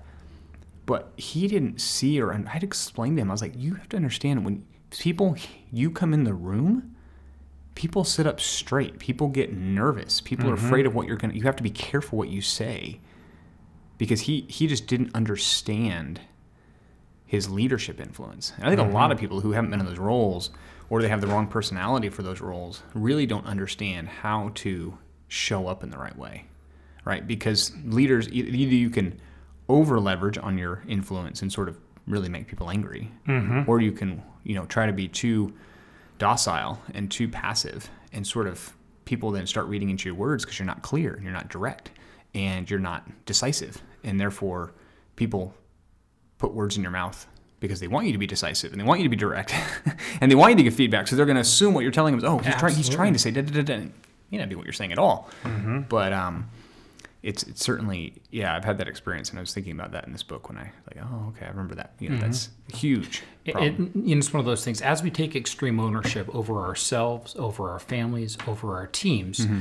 But 0.87 1.12
he 1.17 1.49
didn't 1.49 1.81
see 1.81 2.20
or 2.20 2.32
I'd 2.32 2.62
explain 2.62 3.17
to 3.17 3.23
him, 3.23 3.31
I 3.31 3.34
was 3.34 3.43
like, 3.43 3.55
you 3.56 3.75
have 3.75 3.88
to 3.90 3.96
understand 3.96 4.44
when 4.44 4.64
people, 4.90 5.37
you 5.73 5.90
come 5.90 6.14
in 6.14 6.25
the 6.25 6.34
room, 6.34 6.94
people 7.75 8.05
sit 8.05 8.26
up 8.26 8.40
straight. 8.40 8.99
People 8.99 9.29
get 9.29 9.52
nervous. 9.52 10.20
People 10.20 10.49
are 10.49 10.56
mm-hmm. 10.56 10.67
afraid 10.67 10.87
of 10.87 10.94
what 10.94 11.06
you're 11.06 11.17
going 11.17 11.31
to, 11.31 11.37
you 11.37 11.43
have 11.44 11.56
to 11.56 11.62
be 11.62 11.70
careful 11.70 12.19
what 12.19 12.29
you 12.29 12.40
say 12.40 13.00
because 13.99 14.22
he, 14.22 14.46
he 14.49 14.67
just 14.67 14.87
didn't 14.87 15.14
understand 15.14 16.20
his 17.26 17.50
leadership 17.50 18.01
influence. 18.01 18.53
And 18.56 18.67
I 18.67 18.69
think 18.69 18.81
a 18.81 18.93
lot 18.93 19.10
of 19.10 19.17
mm-hmm. 19.17 19.24
people 19.24 19.41
who 19.41 19.53
haven't 19.53 19.70
been 19.70 19.81
in 19.81 19.86
those 19.86 19.98
roles 19.98 20.51
or 20.89 21.03
they 21.03 21.08
have 21.08 21.20
the 21.20 21.27
wrong 21.27 21.48
personality 21.48 22.08
for 22.08 22.22
those 22.22 22.41
roles 22.41 22.82
really 22.94 23.27
don't 23.27 23.44
understand 23.46 24.08
how 24.08 24.53
to 24.55 24.96
show 25.29 25.67
up 25.67 25.82
in 25.82 25.91
the 25.91 25.98
right 25.98 26.17
way, 26.17 26.44
right? 27.05 27.27
Because 27.27 27.72
leaders, 27.84 28.29
either 28.29 28.74
you 28.74 28.91
can 28.91 29.20
over 29.69 29.98
leverage 29.98 30.39
on 30.39 30.56
your 30.56 30.84
influence 30.86 31.43
and 31.43 31.53
sort 31.53 31.69
of 31.69 31.77
really 32.06 32.29
make 32.29 32.46
people 32.46 32.70
angry, 32.70 33.10
mm-hmm. 33.27 33.69
or 33.69 33.81
you 33.81 33.91
can, 33.91 34.22
you 34.44 34.55
know, 34.55 34.65
try 34.67 34.86
to 34.86 34.93
be 34.93 35.08
too 35.08 35.53
docile 36.19 36.81
and 36.94 37.10
too 37.10 37.29
passive 37.29 37.91
and 38.12 38.24
sort 38.24 38.46
of 38.46 38.72
people 39.05 39.31
then 39.31 39.46
start 39.46 39.67
reading 39.67 39.91
into 39.91 40.08
your 40.08 40.15
words 40.15 40.44
because 40.44 40.58
you're 40.58 40.67
not 40.67 40.82
clear 40.82 41.15
and 41.15 41.24
you're 41.24 41.32
not 41.32 41.48
direct 41.48 41.91
and 42.34 42.70
you're 42.70 42.79
not 42.79 43.08
decisive 43.27 43.82
and 44.05 44.20
therefore 44.20 44.72
people 45.17 45.55
put 46.38 46.52
words 46.55 46.76
in 46.76 46.82
your 46.82 46.90
mouth 46.93 47.26
because 47.60 47.81
they 47.81 47.88
want 47.88 48.06
you 48.06 48.12
to 48.12 48.19
be 48.19 48.26
decisive 48.26 48.72
and 48.72 48.81
they 48.81 48.84
want 48.84 49.00
you 49.00 49.05
to 49.05 49.10
be 49.10 49.16
direct 49.16 49.55
and 50.20 50.31
they 50.31 50.34
want 50.34 50.50
you 50.52 50.56
to 50.56 50.62
give 50.62 50.74
feedback. 50.74 51.08
So 51.08 51.16
they're 51.16 51.26
going 51.26 51.36
to 51.36 51.40
assume 51.43 51.72
what 51.74 51.81
you're 51.82 51.90
telling 51.93 52.12
them 52.12 52.19
is, 52.19 52.24
oh, 52.24 52.38
he's, 52.38 52.55
trying, 52.56 52.74
he's 52.74 52.88
trying 52.88 53.12
to 53.14 53.19
say 53.19 53.31
da 53.31 53.43
da 53.43 53.62
da 53.62 53.62
da. 53.62 53.84
May 54.31 54.38
not 54.38 54.48
be 54.48 54.55
what 54.56 54.64
you're 54.66 54.72
saying 54.72 54.93
at 54.93 54.98
all. 54.98 55.31
But 55.88 56.12
um, 56.12 56.50
it's 57.22 57.43
it's 57.44 57.64
certainly 57.64 58.12
yeah. 58.31 58.55
I've 58.55 58.64
had 58.64 58.78
that 58.78 58.88
experience, 58.88 59.31
and 59.31 59.38
I 59.38 59.43
was 59.43 59.55
thinking 59.55 59.72
about 59.72 59.93
that 59.93 60.05
in 60.06 60.12
this 60.12 60.22
book 60.22 60.48
when 60.48 60.58
I 60.58 60.70
like, 60.94 61.05
oh, 61.05 61.28
okay, 61.28 61.46
I 61.46 61.48
remember 61.48 61.74
that. 61.76 61.93
You 61.98 62.10
know, 62.10 62.19
that's 62.19 62.50
huge. 62.72 63.22
It, 63.44 63.56
it- 63.56 63.90
it's 63.94 64.32
one 64.32 64.40
of 64.40 64.46
those 64.46 64.64
things. 64.64 64.82
As 64.82 65.02
we 65.02 65.10
take 65.10 65.34
extreme 65.36 65.81
ownership 65.81 66.32
over 66.34 66.58
ourselves, 66.66 67.34
over 67.36 67.70
our 67.70 67.78
families, 67.78 68.36
over 68.46 68.74
our 68.76 68.86
teams, 68.88 69.38
Mm-hmm. 69.40 69.60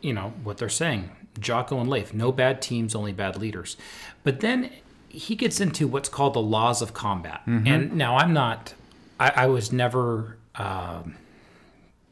you 0.00 0.12
know 0.14 0.32
what 0.42 0.56
they're 0.58 0.68
saying. 0.68 1.10
Jocko 1.38 1.78
and 1.80 1.88
Leif, 1.90 2.12
no 2.14 2.32
bad 2.32 2.60
teams, 2.62 2.94
only 2.94 3.12
bad 3.12 3.36
leaders. 3.36 3.76
But 4.24 4.40
then 4.40 4.70
he 5.10 5.36
gets 5.36 5.60
into 5.60 5.86
what's 5.86 6.08
called 6.08 6.34
the 6.34 6.42
laws 6.42 6.82
of 6.82 6.94
combat. 6.94 7.42
Mm-hmm. 7.46 7.66
And 7.66 7.92
now 7.94 8.16
I'm 8.16 8.32
not. 8.32 8.74
I, 9.18 9.32
I 9.36 9.46
was 9.46 9.72
never. 9.72 10.38
Um, 10.54 11.16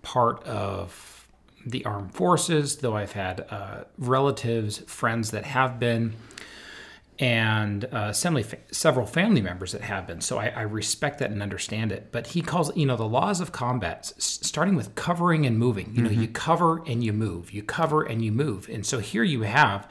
part 0.08 0.42
of 0.44 1.28
the 1.66 1.84
armed 1.84 2.14
forces, 2.14 2.76
though 2.78 2.96
I've 2.96 3.12
had 3.12 3.44
uh, 3.50 3.84
relatives, 3.98 4.78
friends 4.78 5.32
that 5.32 5.44
have 5.44 5.78
been, 5.78 6.14
and 7.18 7.84
uh, 7.86 8.12
several, 8.14 8.44
several 8.70 9.04
family 9.04 9.42
members 9.42 9.72
that 9.72 9.82
have 9.82 10.06
been. 10.06 10.22
So 10.22 10.38
I, 10.38 10.46
I, 10.48 10.62
respect 10.62 11.18
that 11.18 11.30
and 11.30 11.42
understand 11.42 11.92
it. 11.92 12.10
But 12.10 12.28
he 12.28 12.40
calls, 12.40 12.74
you 12.76 12.86
know, 12.86 12.96
the 12.96 13.08
laws 13.08 13.40
of 13.40 13.50
combat, 13.52 14.12
starting 14.16 14.76
with 14.76 14.94
covering 14.94 15.44
and 15.44 15.58
moving. 15.58 15.92
You 15.94 16.02
know, 16.02 16.10
mm-hmm. 16.10 16.22
you 16.22 16.28
cover 16.28 16.82
and 16.86 17.02
you 17.04 17.12
move, 17.12 17.50
you 17.50 17.62
cover 17.62 18.02
and 18.04 18.24
you 18.24 18.30
move. 18.32 18.68
And 18.68 18.86
so 18.86 19.00
here 19.00 19.24
you 19.24 19.42
have, 19.42 19.88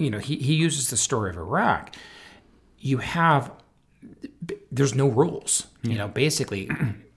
you 0.00 0.10
know, 0.10 0.18
he, 0.18 0.36
he 0.36 0.54
uses 0.54 0.90
the 0.90 0.96
story 0.96 1.30
of 1.30 1.36
Iraq. 1.36 1.94
You 2.78 2.98
have, 2.98 3.52
there's 4.72 4.94
no 4.94 5.08
rules. 5.08 5.66
You 5.82 5.96
know, 5.96 6.08
basically, 6.08 6.70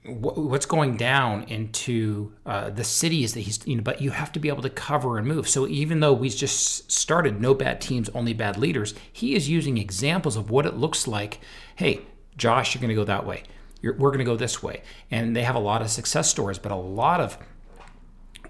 what's 0.06 0.66
going 0.66 0.98
down 0.98 1.44
into 1.44 2.34
uh, 2.46 2.70
the 2.70 2.84
cities 2.84 3.34
that 3.34 3.40
he's 3.42 3.66
you 3.66 3.78
know 3.78 3.82
but 3.82 4.02
you 4.02 4.12
have 4.12 4.34
to 4.34 4.40
be 4.40 4.50
able 4.50 4.62
to 4.62 4.70
cover 4.70 5.18
and 5.18 5.26
move 5.26 5.48
so 5.48 5.66
even 5.66 6.02
though 6.02 6.12
we 6.12 6.28
just 6.28 6.92
started 6.92 7.40
no 7.40 7.54
bad 7.54 7.80
teams 7.80 8.10
only 8.10 8.34
bad 8.34 8.58
leaders 8.58 8.94
he 9.14 9.34
is 9.34 9.48
using 9.48 9.78
examples 9.78 10.36
of 10.36 10.50
what 10.50 10.66
it 10.66 10.76
looks 10.76 11.08
like 11.08 11.40
hey 11.78 12.02
josh 12.36 12.76
you're 12.76 12.82
going 12.82 12.90
to 12.90 12.96
go 12.96 13.06
that 13.06 13.26
way 13.26 13.44
you're, 13.82 13.94
we're 13.94 14.10
going 14.10 14.20
to 14.20 14.26
go 14.26 14.36
this 14.36 14.62
way 14.62 14.82
and 15.10 15.34
they 15.34 15.44
have 15.44 15.56
a 15.56 15.60
lot 15.60 15.82
of 15.82 15.90
success 15.90 16.30
stories 16.30 16.60
but 16.60 16.74
a 16.74 16.76
lot 16.76 17.22
of 17.22 17.38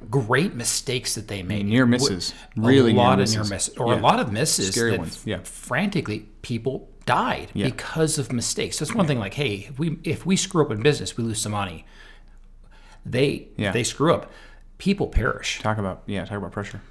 great 0.09 0.53
mistakes 0.53 1.15
that 1.15 1.27
they 1.27 1.43
made 1.43 1.65
near 1.65 1.85
misses 1.85 2.33
really 2.55 2.91
a 2.91 2.95
lot 2.95 3.17
near 3.17 3.23
of 3.23 3.31
near 3.31 3.43
misses 3.43 3.77
or 3.77 3.93
yeah. 3.93 3.99
a 3.99 4.01
lot 4.01 4.19
of 4.19 4.31
misses 4.31 4.71
Scary 4.71 4.97
ones. 4.97 5.21
Yeah. 5.25 5.39
frantically 5.43 6.27
people 6.41 6.89
died 7.05 7.51
yeah. 7.53 7.65
because 7.65 8.17
of 8.17 8.31
mistakes. 8.31 8.79
That's 8.79 8.93
one 8.93 9.07
thing. 9.07 9.19
Like, 9.19 9.33
hey, 9.33 9.67
if 9.69 9.79
we 9.79 9.99
if 10.03 10.25
we 10.25 10.35
screw 10.35 10.63
up 10.63 10.71
in 10.71 10.81
business, 10.81 11.17
we 11.17 11.23
lose 11.23 11.41
some 11.41 11.51
money. 11.51 11.85
They 13.05 13.47
yeah. 13.57 13.71
they 13.71 13.83
screw 13.83 14.13
up, 14.13 14.31
people 14.77 15.07
perish. 15.07 15.59
Talk 15.61 15.77
about 15.77 16.03
yeah, 16.05 16.25
talk 16.25 16.37
about 16.37 16.51
pressure. 16.51 16.81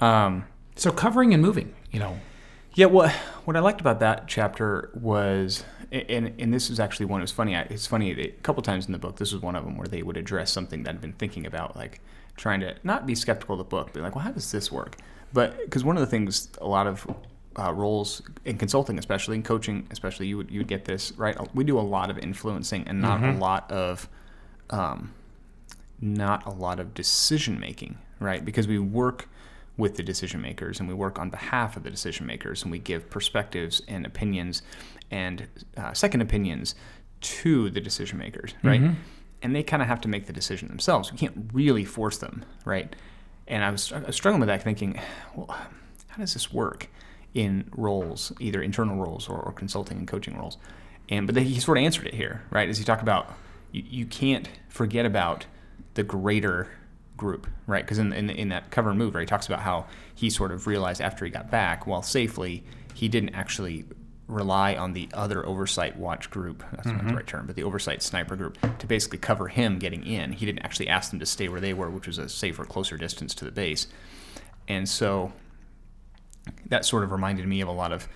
Um, 0.00 0.46
so 0.76 0.90
covering 0.90 1.34
and 1.34 1.42
moving, 1.42 1.74
you 1.90 2.00
know. 2.00 2.18
Yeah, 2.74 2.86
what 2.86 3.12
what 3.44 3.56
I 3.56 3.60
liked 3.60 3.80
about 3.80 4.00
that 4.00 4.28
chapter 4.28 4.90
was, 4.94 5.64
and 5.90 6.32
and 6.38 6.54
this 6.54 6.70
was 6.70 6.80
actually 6.80 7.06
one. 7.06 7.20
It 7.20 7.24
was 7.24 7.32
funny. 7.32 7.54
It's 7.54 7.86
funny 7.86 8.12
a 8.12 8.28
couple 8.42 8.62
times 8.62 8.86
in 8.86 8.92
the 8.92 8.98
book. 8.98 9.16
This 9.16 9.32
was 9.32 9.42
one 9.42 9.56
of 9.56 9.64
them 9.64 9.76
where 9.76 9.86
they 9.86 10.02
would 10.02 10.16
address 10.16 10.50
something 10.50 10.84
that 10.84 10.94
I'd 10.94 11.00
been 11.00 11.12
thinking 11.12 11.44
about, 11.44 11.76
like 11.76 12.00
trying 12.36 12.60
to 12.60 12.74
not 12.82 13.06
be 13.06 13.14
skeptical 13.14 13.54
of 13.54 13.58
the 13.58 13.64
book, 13.64 13.90
but 13.92 14.02
like, 14.02 14.14
well, 14.14 14.24
how 14.24 14.32
does 14.32 14.50
this 14.50 14.70
work? 14.70 14.96
But 15.32 15.58
because 15.64 15.84
one 15.84 15.96
of 15.96 16.00
the 16.00 16.06
things 16.06 16.48
a 16.60 16.66
lot 16.66 16.86
of 16.86 17.06
uh, 17.58 17.72
roles 17.72 18.22
in 18.44 18.58
consulting, 18.58 18.98
especially 18.98 19.36
in 19.36 19.42
coaching, 19.42 19.86
especially 19.90 20.26
you 20.26 20.36
would 20.36 20.50
you 20.50 20.60
would 20.60 20.68
get 20.68 20.84
this 20.84 21.12
right. 21.16 21.36
We 21.54 21.64
do 21.64 21.78
a 21.78 21.80
lot 21.80 22.10
of 22.10 22.18
influencing 22.18 22.86
and 22.86 23.00
not 23.00 23.20
mm-hmm. 23.20 23.36
a 23.36 23.40
lot 23.40 23.70
of, 23.70 24.08
um, 24.70 25.12
not 26.00 26.46
a 26.46 26.50
lot 26.50 26.80
of 26.80 26.94
decision 26.94 27.60
making, 27.60 27.98
right? 28.20 28.44
Because 28.44 28.66
we 28.66 28.78
work 28.78 29.28
with 29.76 29.96
the 29.96 30.02
decision 30.02 30.40
makers 30.40 30.80
and 30.80 30.88
we 30.88 30.94
work 30.94 31.18
on 31.18 31.30
behalf 31.30 31.76
of 31.76 31.82
the 31.82 31.90
decision 31.90 32.26
makers 32.26 32.62
and 32.62 32.70
we 32.70 32.78
give 32.78 33.08
perspectives 33.08 33.80
and 33.88 34.04
opinions 34.04 34.62
and 35.10 35.46
uh, 35.76 35.92
second 35.92 36.20
opinions 36.20 36.74
to 37.20 37.70
the 37.70 37.80
decision 37.80 38.18
makers, 38.18 38.54
right? 38.62 38.80
Mm-hmm. 38.80 38.94
And 39.42 39.54
they 39.54 39.62
kind 39.62 39.82
of 39.82 39.88
have 39.88 40.00
to 40.02 40.08
make 40.08 40.26
the 40.26 40.32
decision 40.32 40.68
themselves. 40.68 41.10
We 41.10 41.18
can't 41.18 41.50
really 41.52 41.84
force 41.84 42.18
them, 42.18 42.44
right? 42.64 42.94
And 43.48 43.64
I 43.64 43.70
was, 43.70 43.92
I 43.92 43.98
was 43.98 44.14
struggling 44.14 44.40
with 44.40 44.46
that, 44.48 44.62
thinking, 44.62 45.00
well, 45.34 45.48
how 45.48 46.18
does 46.18 46.32
this 46.32 46.52
work? 46.52 46.88
in 47.34 47.68
roles, 47.74 48.32
either 48.40 48.62
internal 48.62 48.96
roles 48.96 49.28
or, 49.28 49.38
or 49.38 49.52
consulting 49.52 49.98
and 49.98 50.08
coaching 50.08 50.36
roles. 50.36 50.58
And 51.08 51.26
but 51.26 51.36
he 51.36 51.58
sort 51.60 51.78
of 51.78 51.84
answered 51.84 52.06
it 52.06 52.14
here, 52.14 52.42
right? 52.50 52.68
As 52.68 52.78
he 52.78 52.84
talked 52.84 53.02
about, 53.02 53.32
you, 53.72 53.82
you 53.88 54.06
can't 54.06 54.48
forget 54.68 55.06
about 55.06 55.46
the 55.94 56.02
greater 56.02 56.70
group, 57.16 57.46
right? 57.66 57.84
Because 57.84 57.98
in, 57.98 58.12
in, 58.12 58.30
in 58.30 58.48
that 58.50 58.70
cover 58.70 58.94
move, 58.94 59.14
right, 59.14 59.22
he 59.22 59.26
talks 59.26 59.46
about 59.46 59.60
how 59.60 59.86
he 60.14 60.30
sort 60.30 60.52
of 60.52 60.66
realized 60.66 61.00
after 61.00 61.24
he 61.24 61.30
got 61.30 61.50
back, 61.50 61.86
while 61.86 62.02
safely, 62.02 62.64
he 62.94 63.08
didn't 63.08 63.34
actually 63.34 63.84
rely 64.28 64.74
on 64.74 64.92
the 64.92 65.08
other 65.12 65.44
oversight 65.44 65.96
watch 65.96 66.30
group. 66.30 66.64
That's 66.70 66.86
mm-hmm. 66.86 66.90
not 66.90 66.98
the 66.98 67.04
mm-hmm. 67.08 67.16
right 67.16 67.26
term, 67.26 67.46
but 67.46 67.56
the 67.56 67.64
oversight 67.64 68.02
sniper 68.02 68.36
group 68.36 68.58
to 68.78 68.86
basically 68.86 69.18
cover 69.18 69.48
him 69.48 69.78
getting 69.78 70.06
in. 70.06 70.32
He 70.32 70.46
didn't 70.46 70.64
actually 70.64 70.88
ask 70.88 71.10
them 71.10 71.20
to 71.20 71.26
stay 71.26 71.48
where 71.48 71.60
they 71.60 71.74
were, 71.74 71.90
which 71.90 72.06
was 72.06 72.18
a 72.18 72.28
safer, 72.28 72.64
closer 72.64 72.96
distance 72.96 73.34
to 73.36 73.44
the 73.44 73.50
base. 73.50 73.88
And 74.68 74.88
so 74.88 75.32
that 76.66 76.84
sort 76.84 77.04
of 77.04 77.12
reminded 77.12 77.46
me 77.46 77.60
of 77.60 77.68
a 77.68 77.72
lot 77.72 77.92
of 77.92 78.08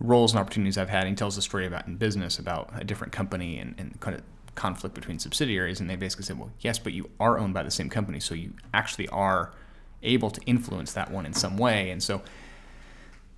roles 0.00 0.32
and 0.32 0.40
opportunities 0.40 0.78
I've 0.78 0.90
had. 0.90 1.06
He 1.06 1.14
tells 1.14 1.36
a 1.36 1.42
story 1.42 1.66
about 1.66 1.86
in 1.86 1.96
business 1.96 2.38
about 2.38 2.70
a 2.74 2.84
different 2.84 3.12
company 3.12 3.58
and, 3.58 3.74
and 3.78 3.98
kind 4.00 4.16
of 4.16 4.22
conflict 4.54 4.94
between 4.94 5.18
subsidiaries. 5.18 5.80
And 5.80 5.88
they 5.88 5.96
basically 5.96 6.24
said, 6.24 6.38
well, 6.38 6.50
yes, 6.60 6.78
but 6.78 6.92
you 6.92 7.10
are 7.18 7.38
owned 7.38 7.54
by 7.54 7.62
the 7.62 7.70
same 7.70 7.88
company. 7.88 8.20
So 8.20 8.34
you 8.34 8.52
actually 8.74 9.08
are 9.08 9.52
able 10.02 10.30
to 10.30 10.40
influence 10.42 10.92
that 10.92 11.10
one 11.10 11.26
in 11.26 11.32
some 11.32 11.56
way. 11.56 11.90
And 11.90 12.02
so 12.02 12.22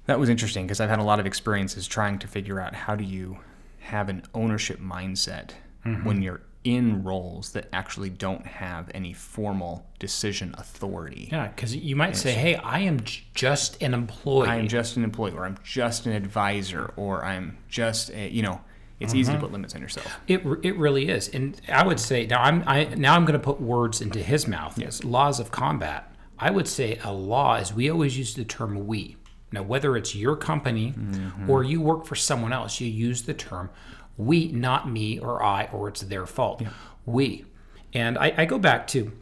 that 0.08 0.18
was 0.18 0.30
interesting 0.30 0.66
because 0.66 0.80
I've 0.80 0.88
had 0.88 0.98
a 0.98 1.04
lot 1.04 1.20
of 1.20 1.26
experiences 1.26 1.86
trying 1.86 2.18
to 2.20 2.26
figure 2.26 2.58
out 2.58 2.74
how 2.74 2.96
do 2.96 3.04
you 3.04 3.38
have 3.80 4.08
an 4.08 4.22
ownership 4.32 4.80
mindset 4.80 5.50
mm-hmm. 5.84 6.02
when 6.02 6.22
you're 6.22 6.40
in 6.64 7.04
roles 7.04 7.52
that 7.52 7.68
actually 7.74 8.08
don't 8.08 8.46
have 8.46 8.90
any 8.94 9.12
formal 9.12 9.86
decision 9.98 10.54
authority. 10.56 11.28
Yeah, 11.30 11.48
because 11.48 11.76
you 11.76 11.94
might 11.94 12.16
say, 12.16 12.32
"Hey, 12.32 12.56
I 12.56 12.80
am 12.80 13.00
just 13.34 13.82
an 13.82 13.92
employee. 13.92 14.48
I 14.48 14.56
am 14.56 14.66
just 14.66 14.96
an 14.96 15.04
employee, 15.04 15.32
or 15.32 15.44
I'm 15.44 15.58
just 15.62 16.06
an 16.06 16.12
advisor, 16.12 16.90
or 16.96 17.22
I'm 17.22 17.58
just 17.68 18.10
a, 18.10 18.28
you 18.30 18.42
know." 18.42 18.62
It's 19.00 19.12
mm-hmm. 19.12 19.20
easy 19.20 19.30
to 19.30 19.36
mm-hmm. 19.36 19.44
put 19.44 19.52
limits 19.52 19.74
on 19.76 19.80
yourself. 19.80 20.18
It, 20.26 20.44
it 20.64 20.76
really 20.76 21.08
is, 21.08 21.28
and 21.28 21.60
I 21.68 21.86
would 21.86 22.00
say 22.00 22.26
now 22.26 22.42
I'm 22.42 22.64
I 22.66 22.84
now 22.96 23.14
I'm 23.14 23.26
going 23.26 23.38
to 23.38 23.44
put 23.44 23.60
words 23.60 24.00
into 24.00 24.20
his 24.20 24.48
mouth. 24.48 24.76
Yes. 24.78 25.04
Laws 25.04 25.38
of 25.38 25.50
combat. 25.50 26.12
I 26.38 26.50
would 26.50 26.66
say 26.66 26.98
a 27.04 27.12
law 27.12 27.56
is 27.56 27.74
we 27.74 27.90
always 27.90 28.16
use 28.16 28.34
the 28.34 28.44
term 28.44 28.86
we. 28.86 29.16
Now, 29.50 29.62
whether 29.62 29.96
it's 29.96 30.14
your 30.14 30.36
company 30.36 30.92
mm-hmm. 30.92 31.50
or 31.50 31.62
you 31.62 31.80
work 31.80 32.04
for 32.04 32.14
someone 32.14 32.52
else, 32.52 32.80
you 32.80 32.88
use 32.88 33.22
the 33.22 33.34
term 33.34 33.70
we, 34.18 34.48
not 34.48 34.90
me 34.90 35.18
or 35.18 35.42
I, 35.42 35.68
or 35.72 35.88
it's 35.88 36.02
their 36.02 36.26
fault. 36.26 36.60
Yeah. 36.60 36.70
We. 37.06 37.46
And 37.94 38.18
I, 38.18 38.34
I, 38.36 38.44
go 38.44 38.58
back 38.58 38.86
to, 38.88 39.12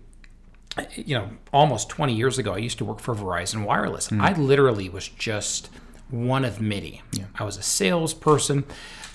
you 0.94 1.14
know, 1.14 1.30
almost 1.52 1.88
20 1.90 2.14
years 2.14 2.38
ago, 2.38 2.54
I 2.54 2.58
used 2.58 2.78
to 2.78 2.84
work 2.84 2.98
for 2.98 3.14
Verizon 3.14 3.64
Wireless. 3.64 4.08
Mm. 4.08 4.20
I 4.20 4.32
literally 4.32 4.88
was 4.88 5.06
just 5.06 5.68
one 6.10 6.44
of 6.44 6.60
many. 6.60 7.02
Yeah. 7.12 7.26
I 7.38 7.44
was 7.44 7.58
a 7.58 7.62
salesperson, 7.62 8.64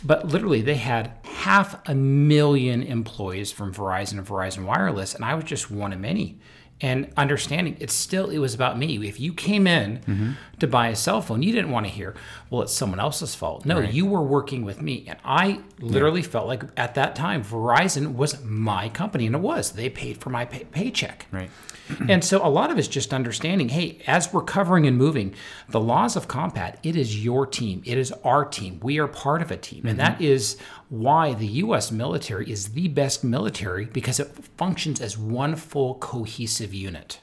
but 0.04 0.28
literally 0.28 0.62
they 0.62 0.76
had 0.76 1.14
half 1.24 1.78
a 1.90 1.96
million 1.96 2.84
employees 2.84 3.52
from 3.52 3.74
Verizon 3.74 4.20
and 4.20 4.28
Verizon 4.28 4.66
Wireless, 4.66 5.16
and 5.16 5.26
I 5.26 5.34
was 5.34 5.46
just 5.46 5.72
one 5.72 5.92
of 5.92 6.00
many 6.00 6.38
and 6.82 7.12
understanding 7.16 7.78
it's 7.80 7.94
still 7.94 8.30
it 8.30 8.40
was 8.40 8.54
about 8.54 8.78
me 8.78 9.08
if 9.08 9.20
you 9.20 9.34
came 9.34 9.68
in 9.68 10.00
mm-hmm. 10.00 10.32
to 10.60 10.68
buy 10.68 10.88
a 10.88 10.96
cell 10.96 11.22
phone 11.22 11.42
you 11.42 11.52
didn't 11.52 11.72
want 11.72 11.86
to 11.86 11.92
hear 11.92 12.16
well 12.50 12.62
it's 12.62 12.74
someone 12.74 13.00
else's 13.00 13.36
fault 13.36 13.66
no 13.66 13.80
right. 13.80 13.94
you 13.94 14.06
were 14.06 14.22
working 14.22 14.64
with 14.64 14.82
me 14.82 15.06
and 15.08 15.18
i 15.24 15.60
literally 15.80 16.22
yeah. 16.22 16.28
felt 16.28 16.48
like 16.48 16.64
at 16.78 16.96
that 16.96 17.16
time 17.16 17.44
verizon 17.44 18.16
was 18.16 18.44
my 18.44 18.90
company 18.90 19.26
and 19.26 19.36
it 19.36 19.42
was 19.42 19.74
they 19.74 19.90
paid 19.90 20.18
for 20.18 20.30
my 20.30 20.46
pay- 20.46 20.66
paycheck 20.66 21.28
right 21.32 21.50
and 22.10 22.24
so 22.24 22.46
a 22.46 22.48
lot 22.48 22.72
of 22.72 22.78
it's 22.78 22.88
just 22.88 23.14
understanding 23.14 23.70
hey 23.70 24.00
as 24.08 24.32
we're 24.34 24.42
covering 24.42 24.88
and 24.88 24.98
moving 24.98 25.34
the 25.70 25.80
laws 25.80 26.16
of 26.16 26.28
combat 26.28 26.80
it 26.84 26.96
is 26.96 27.24
your 27.24 27.46
team 27.46 27.82
it 27.86 27.98
is 27.98 28.12
our 28.24 28.46
team 28.46 28.80
we 28.82 29.00
are 29.00 29.08
part 29.08 29.42
of 29.42 29.52
a 29.52 29.58
team 29.58 29.80
mm-hmm. 29.80 29.90
and 29.90 30.00
that 30.00 30.20
is 30.22 30.58
why 30.92 31.34
the 31.34 31.48
US 31.48 31.90
military 31.90 32.52
is 32.52 32.74
the 32.74 32.90
best 32.90 33.24
military 33.24 33.86
because 33.86 34.20
it 34.20 34.28
functions 34.58 35.00
as 35.00 35.18
one 35.18 35.56
full 35.56 35.96
cohesive 35.96 36.74
unit. 36.74 37.22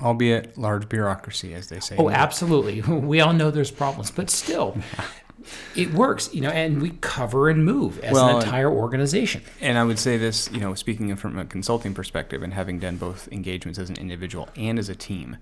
Albeit 0.00 0.56
large 0.56 0.88
bureaucracy 0.88 1.52
as 1.52 1.68
they 1.68 1.78
say. 1.78 1.96
Oh 1.98 2.08
absolutely. 2.08 2.80
We 2.86 3.20
all 3.20 3.34
know 3.34 3.50
there's 3.50 3.70
problems 3.70 4.10
but 4.10 4.30
still 4.30 4.78
it 5.76 5.92
works, 5.92 6.34
you 6.34 6.40
know, 6.40 6.48
and 6.48 6.80
we 6.80 6.92
cover 7.02 7.50
and 7.50 7.66
move 7.66 8.00
as 8.00 8.14
well, 8.14 8.38
an 8.38 8.42
entire 8.42 8.70
organization. 8.70 9.42
And 9.60 9.76
I 9.76 9.84
would 9.84 9.98
say 9.98 10.16
this, 10.16 10.50
you 10.50 10.60
know, 10.60 10.72
speaking 10.72 11.14
from 11.16 11.38
a 11.38 11.44
consulting 11.44 11.92
perspective 11.92 12.42
and 12.42 12.54
having 12.54 12.78
done 12.78 12.96
both 12.96 13.28
engagements 13.30 13.78
as 13.78 13.90
an 13.90 13.96
individual 13.96 14.48
and 14.56 14.78
as 14.78 14.88
a 14.88 14.94
team, 14.94 15.36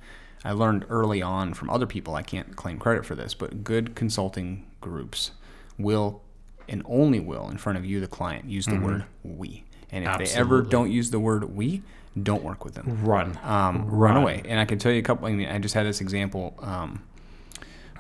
I 0.45 0.51
learned 0.51 0.87
early 0.91 1.23
on 1.23 1.55
from 1.55 1.71
other 1.71 1.87
people, 1.87 2.17
I 2.17 2.23
can't 2.23 2.57
claim 2.57 2.81
credit 2.81 3.07
for 3.07 3.15
this, 3.15 3.33
but 3.33 3.63
good 3.63 3.95
consulting 3.95 4.67
groups 4.81 5.31
will 5.79 6.24
and 6.69 6.83
only 6.87 7.21
will, 7.21 7.49
in 7.51 7.59
front 7.59 7.79
of 7.79 7.85
you, 7.85 8.01
the 8.01 8.07
client, 8.07 8.47
use 8.47 8.67
the 8.67 8.73
mm-hmm. 8.73 8.85
word 8.85 9.05
we. 9.23 9.65
And 9.91 10.05
if 10.05 10.11
Absolutely. 10.11 10.35
they 10.35 10.41
ever 10.41 10.63
don't 10.63 10.91
use 10.91 11.11
the 11.11 11.21
word 11.21 11.45
we, 11.57 11.83
don't 12.21 12.43
work 12.43 12.65
with 12.65 12.75
them. 12.75 13.05
Run. 13.05 13.39
Um, 13.43 13.87
run. 13.87 14.15
run. 14.15 14.17
away. 14.17 14.43
And 14.47 14.59
I 14.59 14.65
can 14.65 14.79
tell 14.79 14.93
you 14.93 14.99
a 14.99 15.03
couple, 15.03 15.27
I 15.27 15.33
mean, 15.33 15.49
I 15.49 15.59
just 15.59 15.75
had 15.75 15.87
this 15.87 16.01
example. 16.01 16.55
Um, 16.61 17.03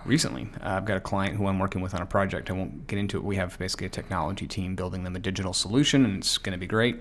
recently. 0.05 0.49
Uh, 0.63 0.71
I've 0.71 0.85
got 0.85 0.97
a 0.97 1.01
client 1.01 1.37
who 1.37 1.47
I'm 1.47 1.59
working 1.59 1.81
with 1.81 1.95
on 1.95 2.03
a 2.03 2.07
project. 2.07 2.51
I 2.51 2.53
won't 2.53 2.87
get 2.87 2.99
into 2.99 3.17
it. 3.17 3.25
We 3.25 3.37
have 3.37 3.59
basically 3.59 3.87
a 3.87 3.91
technology 3.91 4.47
team 4.47 4.75
building 4.75 5.05
them 5.05 5.17
a 5.17 5.19
digital 5.19 5.53
solution, 5.53 6.05
and 6.05 6.19
it's 6.19 6.39
going 6.39 6.53
to 6.53 6.59
be 6.59 6.67
great. 6.67 6.99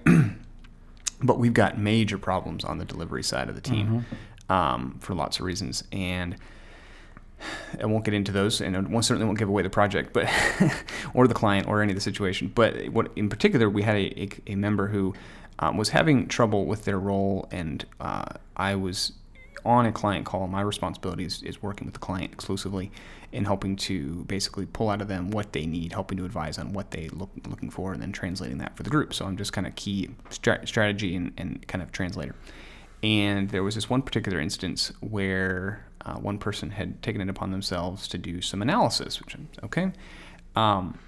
but 1.24 1.40
we've 1.40 1.54
got 1.54 1.78
major 1.78 2.18
problems 2.18 2.64
on 2.64 2.78
the 2.78 2.86
delivery 2.86 3.24
side 3.24 3.50
of 3.50 3.56
the 3.56 3.62
team 3.62 4.06
mm-hmm. 4.50 4.52
um, 4.52 4.98
for 5.00 5.14
lots 5.14 5.40
of 5.40 5.46
reasons. 5.46 5.84
And 5.92 6.36
I 7.80 7.86
won't 7.86 8.06
get 8.06 8.14
into 8.14 8.32
those, 8.32 8.62
and 8.62 8.76
I 8.76 9.02
certainly 9.02 9.26
won't 9.26 9.40
give 9.40 9.50
away 9.50 9.64
the 9.64 9.70
project, 9.70 10.14
but 10.14 10.30
or 11.14 11.28
the 11.28 11.34
client 11.34 11.68
or 11.68 11.82
any 11.82 11.92
of 11.92 11.96
the 11.96 12.02
situation. 12.02 12.52
But 12.54 12.90
what 12.90 13.12
in 13.16 13.30
particular, 13.30 13.70
we 13.70 13.84
had 13.84 13.96
a, 13.96 14.22
a, 14.22 14.30
a 14.48 14.56
member 14.56 14.88
who 14.88 15.14
um, 15.60 15.78
was 15.78 15.90
having 15.90 16.28
trouble 16.28 16.66
with 16.66 16.86
their 16.86 17.00
role, 17.00 17.48
and 17.52 17.86
uh, 18.00 18.26
I 18.56 18.76
was 18.76 19.14
on 19.66 19.86
a 19.86 19.92
client 19.92 20.26
call. 20.26 20.48
My 20.48 20.62
responsibility 20.62 21.26
is, 21.26 21.42
is 21.44 21.62
working 21.62 21.86
with 21.86 21.94
the 21.94 22.00
client 22.00 22.34
exclusively 22.34 22.92
and 23.32 23.48
helping 23.48 23.76
to 23.76 24.24
basically 24.26 24.66
pull 24.66 24.90
out 24.90 25.02
of 25.02 25.08
them 25.08 25.32
what 25.32 25.54
they 25.54 25.66
need, 25.66 25.92
helping 25.94 26.18
to 26.18 26.26
advise 26.26 26.58
on 26.58 26.74
what 26.74 26.92
they 26.92 27.10
look 27.10 27.32
looking 27.48 27.70
for, 27.70 27.94
and 27.94 28.02
then 28.02 28.12
translating 28.12 28.58
that 28.60 28.76
for 28.76 28.84
the 28.84 28.90
group. 28.90 29.14
So 29.14 29.26
I'm 29.26 29.38
just 29.38 29.54
kind 29.54 29.66
of 29.66 29.76
key 29.76 30.10
stra- 30.30 30.66
strategy 30.68 31.16
and, 31.16 31.34
and 31.38 31.68
kind 31.68 31.82
of 31.82 31.92
translator. 31.92 32.36
And 33.02 33.50
there 33.50 33.64
was 33.64 33.76
this 33.76 33.90
one 33.90 34.02
particular 34.02 34.40
instance 34.40 34.94
where 35.02 35.86
uh, 36.06 36.16
one 36.16 36.38
person 36.38 36.72
had 36.72 37.02
taken 37.02 37.22
it 37.22 37.30
upon 37.30 37.52
themselves 37.52 38.08
to 38.10 38.18
do 38.18 38.42
some 38.42 38.62
analysis, 38.62 39.22
which 39.22 39.36
okay. 39.64 39.92
Um, 40.56 41.00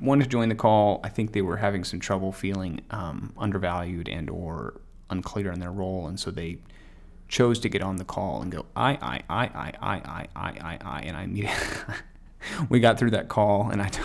wanted 0.00 0.24
to 0.24 0.30
join 0.30 0.48
the 0.48 0.54
call. 0.54 1.00
I 1.02 1.08
think 1.08 1.32
they 1.32 1.42
were 1.42 1.56
having 1.56 1.84
some 1.84 2.00
trouble 2.00 2.32
feeling 2.32 2.80
um, 2.90 3.32
undervalued 3.38 4.08
and 4.08 4.28
or 4.28 4.80
unclear 5.08 5.52
in 5.52 5.60
their 5.60 5.72
role, 5.72 6.06
and 6.06 6.18
so 6.18 6.30
they 6.30 6.58
chose 7.28 7.58
to 7.60 7.68
get 7.68 7.82
on 7.82 7.96
the 7.96 8.04
call 8.04 8.40
and 8.40 8.52
go 8.52 8.64
I 8.76 8.92
I 8.92 9.22
I 9.28 9.44
I 9.46 9.72
I 9.80 9.94
I 10.04 10.28
I 10.36 10.48
I 10.60 10.78
I, 10.84 11.00
and 11.00 11.16
I 11.16 11.22
immediately 11.24 11.94
we 12.68 12.80
got 12.80 12.98
through 12.98 13.10
that 13.12 13.28
call, 13.28 13.70
and 13.70 13.80
I. 13.80 13.88
T- 13.88 14.02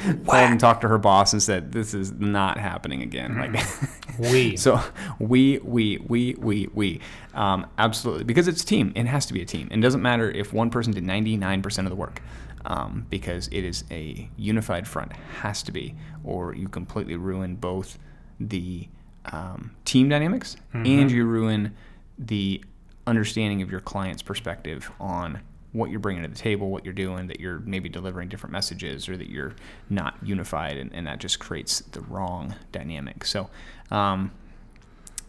called 0.26 0.50
and 0.50 0.60
talked 0.60 0.80
to 0.82 0.88
her 0.88 0.98
boss 0.98 1.32
and 1.32 1.42
said, 1.42 1.72
"This 1.72 1.94
is 1.94 2.12
not 2.12 2.58
happening 2.58 3.02
again." 3.02 3.36
Like, 3.36 3.64
We. 4.18 4.56
so 4.56 4.82
we 5.18 5.58
we 5.58 5.98
we 6.06 6.34
we 6.38 6.68
we 6.74 7.00
um, 7.34 7.66
absolutely 7.78 8.24
because 8.24 8.48
it's 8.48 8.62
a 8.62 8.66
team. 8.66 8.92
It 8.94 9.06
has 9.06 9.26
to 9.26 9.32
be 9.32 9.42
a 9.42 9.46
team. 9.46 9.68
It 9.70 9.80
doesn't 9.80 10.02
matter 10.02 10.30
if 10.30 10.52
one 10.52 10.70
person 10.70 10.92
did 10.92 11.04
ninety 11.04 11.36
nine 11.36 11.62
percent 11.62 11.86
of 11.86 11.90
the 11.90 11.96
work, 11.96 12.20
um, 12.64 13.06
because 13.10 13.48
it 13.48 13.64
is 13.64 13.84
a 13.90 14.28
unified 14.36 14.86
front. 14.86 15.12
Has 15.40 15.62
to 15.64 15.72
be, 15.72 15.94
or 16.24 16.54
you 16.54 16.68
completely 16.68 17.16
ruin 17.16 17.56
both 17.56 17.98
the 18.38 18.88
um, 19.26 19.74
team 19.84 20.08
dynamics 20.08 20.56
and 20.72 21.10
you 21.10 21.24
ruin 21.24 21.74
the 22.18 22.62
understanding 23.06 23.62
of 23.62 23.70
your 23.70 23.80
client's 23.80 24.22
perspective 24.22 24.90
on 24.98 25.40
what 25.72 25.90
you're 25.90 26.00
bringing 26.00 26.22
to 26.22 26.28
the 26.28 26.34
table, 26.34 26.70
what 26.70 26.84
you're 26.84 26.94
doing, 26.94 27.26
that 27.28 27.40
you're 27.40 27.60
maybe 27.60 27.88
delivering 27.88 28.28
different 28.28 28.52
messages, 28.52 29.08
or 29.08 29.16
that 29.16 29.28
you're 29.28 29.54
not 29.88 30.16
unified, 30.22 30.76
and, 30.76 30.92
and 30.92 31.06
that 31.06 31.18
just 31.18 31.38
creates 31.38 31.80
the 31.80 32.00
wrong 32.02 32.54
dynamic. 32.72 33.24
So, 33.24 33.48
um, 33.90 34.32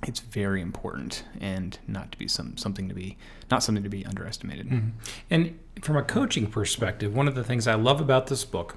it's 0.05 0.19
very 0.19 0.61
important 0.61 1.23
and 1.39 1.79
not 1.87 2.11
to 2.11 2.17
be 2.17 2.27
some 2.27 2.57
something 2.57 2.89
to 2.89 2.93
be 2.93 3.17
not 3.49 3.63
something 3.63 3.83
to 3.83 3.89
be 3.89 4.05
underestimated. 4.05 4.67
And 5.29 5.57
from 5.81 5.95
a 5.95 6.03
coaching 6.03 6.47
perspective, 6.47 7.15
one 7.15 7.27
of 7.27 7.35
the 7.35 7.43
things 7.43 7.67
I 7.67 7.75
love 7.75 8.01
about 8.01 8.27
this 8.27 8.43
book, 8.43 8.75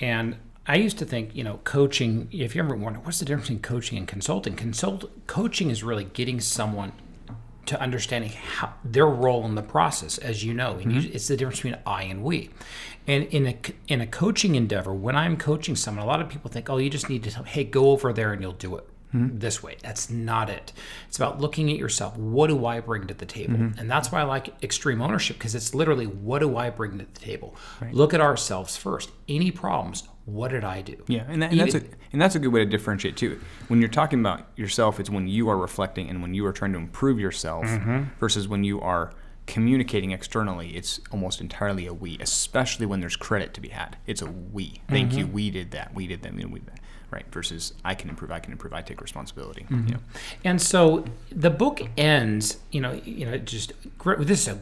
and 0.00 0.36
I 0.66 0.76
used 0.76 0.98
to 0.98 1.04
think, 1.04 1.34
you 1.34 1.42
know, 1.42 1.60
coaching, 1.64 2.28
if 2.30 2.54
you 2.54 2.62
ever 2.62 2.76
wonder, 2.76 3.00
what's 3.00 3.18
the 3.18 3.24
difference 3.24 3.48
between 3.48 3.62
coaching 3.62 3.98
and 3.98 4.06
consulting? 4.06 4.54
Consult 4.54 5.26
coaching 5.26 5.70
is 5.70 5.82
really 5.82 6.04
getting 6.04 6.38
someone 6.38 6.92
to 7.66 7.80
understanding 7.80 8.30
how 8.30 8.74
their 8.84 9.06
role 9.06 9.44
in 9.44 9.54
the 9.54 9.62
process, 9.62 10.18
as 10.18 10.44
you 10.44 10.52
know, 10.52 10.78
and 10.78 10.92
you, 10.92 11.00
mm-hmm. 11.00 11.14
it's 11.14 11.28
the 11.28 11.36
difference 11.36 11.58
between 11.58 11.78
I 11.86 12.04
and 12.04 12.22
we. 12.22 12.50
And 13.06 13.24
in 13.24 13.46
a 13.46 13.56
in 13.88 14.00
a 14.00 14.06
coaching 14.06 14.54
endeavor, 14.54 14.92
when 14.92 15.16
I'm 15.16 15.36
coaching 15.36 15.76
someone, 15.76 16.04
a 16.04 16.06
lot 16.06 16.20
of 16.20 16.28
people 16.28 16.50
think, 16.50 16.70
oh, 16.70 16.76
you 16.76 16.90
just 16.90 17.08
need 17.08 17.24
to 17.24 17.30
tell, 17.30 17.44
hey, 17.44 17.64
go 17.64 17.90
over 17.90 18.12
there 18.12 18.32
and 18.32 18.40
you'll 18.40 18.52
do 18.52 18.76
it 18.76 18.88
mm-hmm. 19.14 19.38
this 19.38 19.62
way. 19.62 19.76
That's 19.82 20.10
not 20.10 20.50
it. 20.50 20.72
It's 21.08 21.16
about 21.16 21.40
looking 21.40 21.70
at 21.70 21.76
yourself. 21.78 22.16
What 22.16 22.48
do 22.48 22.66
I 22.66 22.80
bring 22.80 23.06
to 23.06 23.14
the 23.14 23.26
table? 23.26 23.54
Mm-hmm. 23.54 23.78
And 23.78 23.90
that's 23.90 24.12
why 24.12 24.20
I 24.20 24.24
like 24.24 24.62
extreme 24.62 25.02
ownership 25.02 25.38
because 25.38 25.54
it's 25.54 25.74
literally 25.74 26.06
what 26.06 26.40
do 26.40 26.56
I 26.56 26.70
bring 26.70 26.98
to 26.98 27.04
the 27.04 27.20
table? 27.20 27.54
Look 27.92 28.14
at 28.14 28.20
ourselves 28.20 28.76
first. 28.76 29.10
Any 29.28 29.50
problems? 29.50 30.08
What 30.24 30.52
did 30.52 30.62
I 30.62 30.82
do? 30.82 31.02
Yeah, 31.08 31.24
and, 31.28 31.42
that, 31.42 31.50
and 31.50 31.60
that's 31.60 31.74
a 31.74 31.82
and 32.12 32.22
that's 32.22 32.34
a 32.36 32.38
good 32.38 32.52
way 32.52 32.60
to 32.60 32.70
differentiate 32.70 33.16
too. 33.16 33.40
When 33.68 33.80
you're 33.80 33.88
talking 33.88 34.20
about 34.20 34.46
yourself, 34.56 35.00
it's 35.00 35.10
when 35.10 35.26
you 35.26 35.48
are 35.48 35.56
reflecting 35.56 36.08
and 36.08 36.22
when 36.22 36.32
you 36.32 36.46
are 36.46 36.52
trying 36.52 36.72
to 36.72 36.78
improve 36.78 37.18
yourself 37.18 37.64
mm-hmm. 37.64 38.04
versus 38.20 38.46
when 38.46 38.62
you 38.62 38.80
are 38.80 39.12
communicating 39.46 40.12
externally. 40.12 40.76
It's 40.76 41.00
almost 41.10 41.40
entirely 41.40 41.86
a 41.86 41.94
we, 41.94 42.18
especially 42.20 42.86
when 42.86 43.00
there's 43.00 43.16
credit 43.16 43.52
to 43.54 43.60
be 43.60 43.68
had. 43.68 43.96
It's 44.06 44.22
a 44.22 44.26
we. 44.26 44.80
Thank 44.88 45.14
you. 45.14 45.24
Mm-hmm. 45.24 45.34
We 45.34 45.50
did 45.50 45.70
that. 45.72 45.94
We 45.94 46.06
did 46.06 46.22
that. 46.22 46.34
We 46.34 46.42
did 46.42 46.66
that. 46.66 46.80
Right. 47.10 47.26
Versus 47.30 47.74
I 47.84 47.94
can 47.94 48.08
improve. 48.08 48.30
I 48.30 48.40
can 48.40 48.52
improve. 48.52 48.72
I 48.72 48.80
take 48.80 49.02
responsibility. 49.02 49.62
Mm-hmm. 49.64 49.88
You 49.88 49.94
know? 49.94 50.00
And 50.44 50.62
so 50.62 51.04
the 51.30 51.50
book 51.50 51.82
ends, 51.98 52.58
you 52.70 52.80
know, 52.80 52.92
you 53.04 53.26
know, 53.26 53.36
just 53.36 53.72
great. 53.98 54.20
This 54.20 54.46
is 54.46 54.54
a 54.54 54.60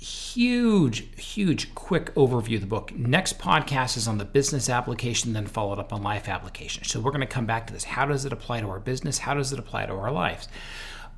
huge, 0.00 1.14
huge, 1.20 1.74
quick 1.74 2.14
overview 2.14 2.54
of 2.54 2.62
the 2.62 2.66
book. 2.66 2.92
Next 2.96 3.38
podcast 3.38 3.96
is 3.96 4.08
on 4.08 4.18
the 4.18 4.24
business 4.24 4.70
application, 4.70 5.34
then 5.34 5.46
followed 5.46 5.78
up 5.78 5.92
on 5.92 6.02
life 6.02 6.28
application. 6.28 6.84
So 6.84 7.00
we're 7.00 7.10
going 7.10 7.20
to 7.20 7.26
come 7.26 7.46
back 7.46 7.66
to 7.66 7.72
this. 7.72 7.84
How 7.84 8.06
does 8.06 8.24
it 8.24 8.32
apply 8.32 8.60
to 8.60 8.68
our 8.68 8.80
business? 8.80 9.18
How 9.18 9.34
does 9.34 9.52
it 9.52 9.58
apply 9.58 9.86
to 9.86 9.92
our 9.92 10.10
lives? 10.10 10.48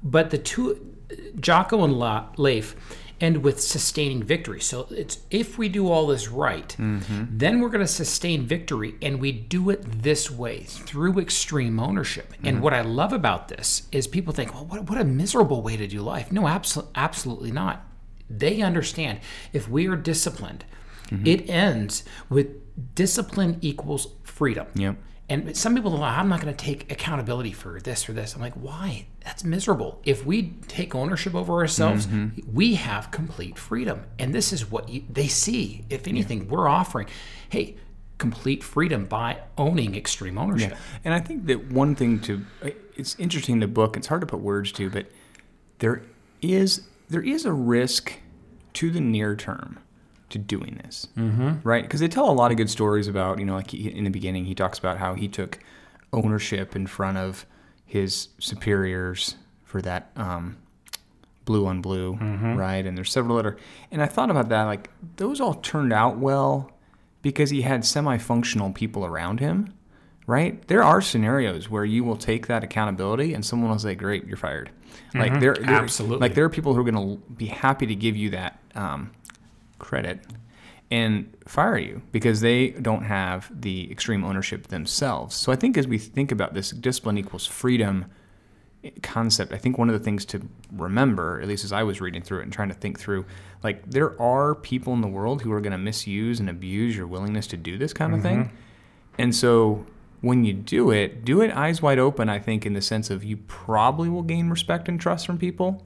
But 0.02 0.30
the 0.30 0.38
two, 0.38 0.96
Jocko 1.38 1.85
and 1.85 1.96
Leif, 2.37 2.74
end 3.20 3.44
with 3.44 3.61
sustaining 3.62 4.20
victory. 4.24 4.61
So 4.61 4.88
it's 4.90 5.18
if 5.30 5.56
we 5.56 5.68
do 5.68 5.88
all 5.88 6.09
this 6.09 6.28
right, 6.28 6.74
mm-hmm. 6.76 7.24
then 7.30 7.61
we're 7.61 7.68
going 7.68 7.87
to 7.87 7.92
sustain 7.92 8.44
victory, 8.44 8.96
and 9.00 9.20
we 9.20 9.30
do 9.30 9.70
it 9.70 10.02
this 10.02 10.28
way 10.28 10.64
through 10.64 11.20
extreme 11.20 11.78
ownership. 11.78 12.35
And 12.42 12.56
mm-hmm. 12.56 12.64
what 12.64 12.74
I 12.74 12.80
love 12.80 13.12
about 13.12 13.46
this 13.46 13.87
is 13.92 14.09
people 14.09 14.33
think, 14.33 14.52
well, 14.52 14.64
what, 14.64 14.90
what 14.90 15.00
a 15.00 15.04
miserable 15.04 15.62
way 15.62 15.76
to 15.76 15.87
do 15.87 16.00
life. 16.00 16.33
No, 16.33 16.48
absolutely, 16.48 16.92
absolutely 16.96 17.52
not. 17.52 17.87
They 18.30 18.62
understand 18.62 19.20
if 19.52 19.68
we 19.68 19.87
are 19.88 19.96
disciplined, 19.96 20.64
mm-hmm. 21.08 21.26
it 21.26 21.48
ends 21.48 22.04
with 22.28 22.94
discipline 22.94 23.58
equals 23.61 24.08
freedom. 24.24 24.66
Yep. 24.74 24.96
And 25.28 25.56
some 25.56 25.74
people 25.74 25.94
are 25.94 25.98
like, 25.98 26.18
I'm 26.18 26.28
not 26.28 26.42
going 26.42 26.54
to 26.54 26.64
take 26.64 26.92
accountability 26.92 27.52
for 27.52 27.80
this 27.80 28.06
or 28.08 28.12
this. 28.12 28.35
I'm 28.35 28.40
like, 28.40 28.54
why? 28.54 29.06
That's 29.24 29.44
miserable. 29.44 30.00
If 30.04 30.26
we 30.26 30.54
take 30.68 30.94
ownership 30.94 31.35
over 31.35 31.54
ourselves, 31.54 32.06
mm-hmm. 32.06 32.40
we 32.52 32.74
have 32.74 33.11
complete 33.11 33.56
freedom. 33.56 34.02
And 34.18 34.35
this 34.35 34.52
is 34.52 34.70
what 34.70 34.88
you, 34.90 35.04
they 35.08 35.28
see. 35.28 35.87
If 35.88 36.06
anything, 36.06 36.48
we're 36.48 36.68
offering, 36.68 37.06
hey, 37.48 37.76
complete 38.18 38.62
freedom 38.62 39.06
by 39.06 39.38
owning 39.56 39.94
extreme 39.94 40.37
ownership. 40.37 40.76
And 41.04 41.14
I 41.14 41.20
think 41.20 41.46
that 41.46 41.72
one 41.72 41.94
thing 41.94 42.20
to 42.20 42.44
it's 42.96 43.18
interesting 43.18 43.54
in 43.54 43.61
the 43.61 43.66
book. 43.66 43.96
It's 43.96 44.06
hard 44.08 44.20
to 44.20 44.26
put 44.26 44.40
words 44.40 44.70
to, 44.72 44.90
but 44.90 45.06
there 45.78 46.02
is 46.42 46.82
there 47.08 47.22
is 47.22 47.44
a 47.44 47.52
risk 47.52 48.14
to 48.74 48.90
the 48.90 49.00
near 49.00 49.36
term 49.36 49.78
to 50.30 50.38
doing 50.38 50.80
this, 50.82 51.08
mm-hmm. 51.16 51.54
right? 51.62 51.82
Because 51.82 52.00
they 52.00 52.08
tell 52.08 52.28
a 52.28 52.32
lot 52.32 52.50
of 52.50 52.56
good 52.56 52.70
stories 52.70 53.06
about 53.08 53.38
you 53.38 53.44
know, 53.44 53.54
like 53.54 53.70
he, 53.70 53.88
in 53.88 54.04
the 54.04 54.10
beginning, 54.10 54.46
he 54.46 54.54
talks 54.54 54.78
about 54.78 54.98
how 54.98 55.14
he 55.14 55.28
took 55.28 55.58
ownership 56.12 56.74
in 56.74 56.86
front 56.86 57.18
of 57.18 57.46
his 57.84 58.28
superiors 58.38 59.36
for 59.64 59.82
that 59.82 60.10
um, 60.16 60.56
blue 61.44 61.66
on 61.66 61.80
blue, 61.80 62.14
right? 62.56 62.84
And 62.86 62.96
there's 62.96 63.10
several 63.12 63.36
other, 63.36 63.56
and 63.90 64.02
I 64.02 64.06
thought 64.06 64.30
about 64.30 64.48
that. 64.48 64.64
Like 64.64 64.90
those 65.16 65.40
all 65.40 65.54
turned 65.54 65.92
out 65.92 66.18
well 66.18 66.70
because 67.22 67.50
he 67.50 67.62
had 67.62 67.84
semi-functional 67.84 68.72
people 68.72 69.04
around 69.04 69.40
him, 69.40 69.72
right? 70.26 70.66
There 70.68 70.82
are 70.82 71.00
scenarios 71.00 71.68
where 71.70 71.85
you 71.85 72.04
will 72.04 72.16
take 72.16 72.46
that 72.46 72.62
accountability 72.64 73.35
and 73.35 73.44
someone 73.44 73.70
will 73.70 73.78
say, 73.78 73.94
"Great, 73.94 74.26
you're 74.26 74.37
fired." 74.37 74.70
Like 75.14 75.40
there, 75.40 75.54
there- 75.54 75.70
Absolutely. 75.70 76.18
like 76.18 76.35
there 76.35 76.44
are 76.44 76.50
people 76.50 76.74
who 76.74 76.80
are 76.80 76.90
going 76.90 77.16
to 77.18 77.22
be 77.35 77.46
happy 77.46 77.87
to 77.87 77.94
give 77.94 78.16
you 78.16 78.30
that 78.30 78.58
um, 78.74 79.11
credit 79.78 80.20
and 80.90 81.35
fire 81.46 81.78
you 81.78 82.02
because 82.12 82.40
they 82.42 82.70
don't 82.70 83.02
have 83.04 83.50
the 83.58 83.90
extreme 83.90 84.24
ownership 84.24 84.68
themselves. 84.68 85.35
So 85.35 85.50
I 85.52 85.56
think 85.56 85.76
as 85.78 85.87
we 85.87 85.96
think 85.98 86.30
about 86.32 86.52
this 86.54 86.70
discipline 86.70 87.16
equals 87.18 87.46
freedom 87.46 88.06
concept, 89.02 89.52
I 89.52 89.58
think 89.58 89.78
one 89.78 89.88
of 89.88 89.94
the 89.98 90.04
things 90.04 90.24
to 90.26 90.42
remember, 90.72 91.40
at 91.40 91.48
least 91.48 91.64
as 91.64 91.72
I 91.72 91.82
was 91.82 92.00
reading 92.00 92.20
through 92.22 92.40
it 92.40 92.42
and 92.44 92.52
trying 92.52 92.68
to 92.68 92.74
think 92.74 92.98
through, 92.98 93.24
like 93.62 93.88
there 93.90 94.20
are 94.20 94.54
people 94.54 94.92
in 94.92 95.00
the 95.00 95.08
world 95.08 95.42
who 95.42 95.52
are 95.52 95.61
going 95.61 95.72
to 95.72 95.78
misuse 95.78 96.40
and 96.40 96.50
abuse 96.50 96.96
your 96.96 97.06
willingness 97.06 97.46
to 97.48 97.56
do 97.56 97.78
this 97.78 97.92
kind 97.92 98.12
of 98.14 98.22
thing. 98.22 98.50
And 99.18 99.35
so 99.35 99.87
when 100.22 100.44
you 100.44 100.54
do 100.54 100.90
it, 100.90 101.24
do 101.24 101.42
it 101.42 101.50
eyes 101.54 101.82
wide 101.82 101.98
open, 101.98 102.28
I 102.30 102.38
think, 102.38 102.64
in 102.64 102.72
the 102.72 102.80
sense 102.82 103.11
of 103.11 103.22
you 103.22 103.37
probably 103.37 104.08
will 104.08 104.22
gain 104.22 104.48
respect 104.48 104.88
and 104.88 104.98
trust 104.98 105.26
from 105.26 105.37
people, 105.37 105.85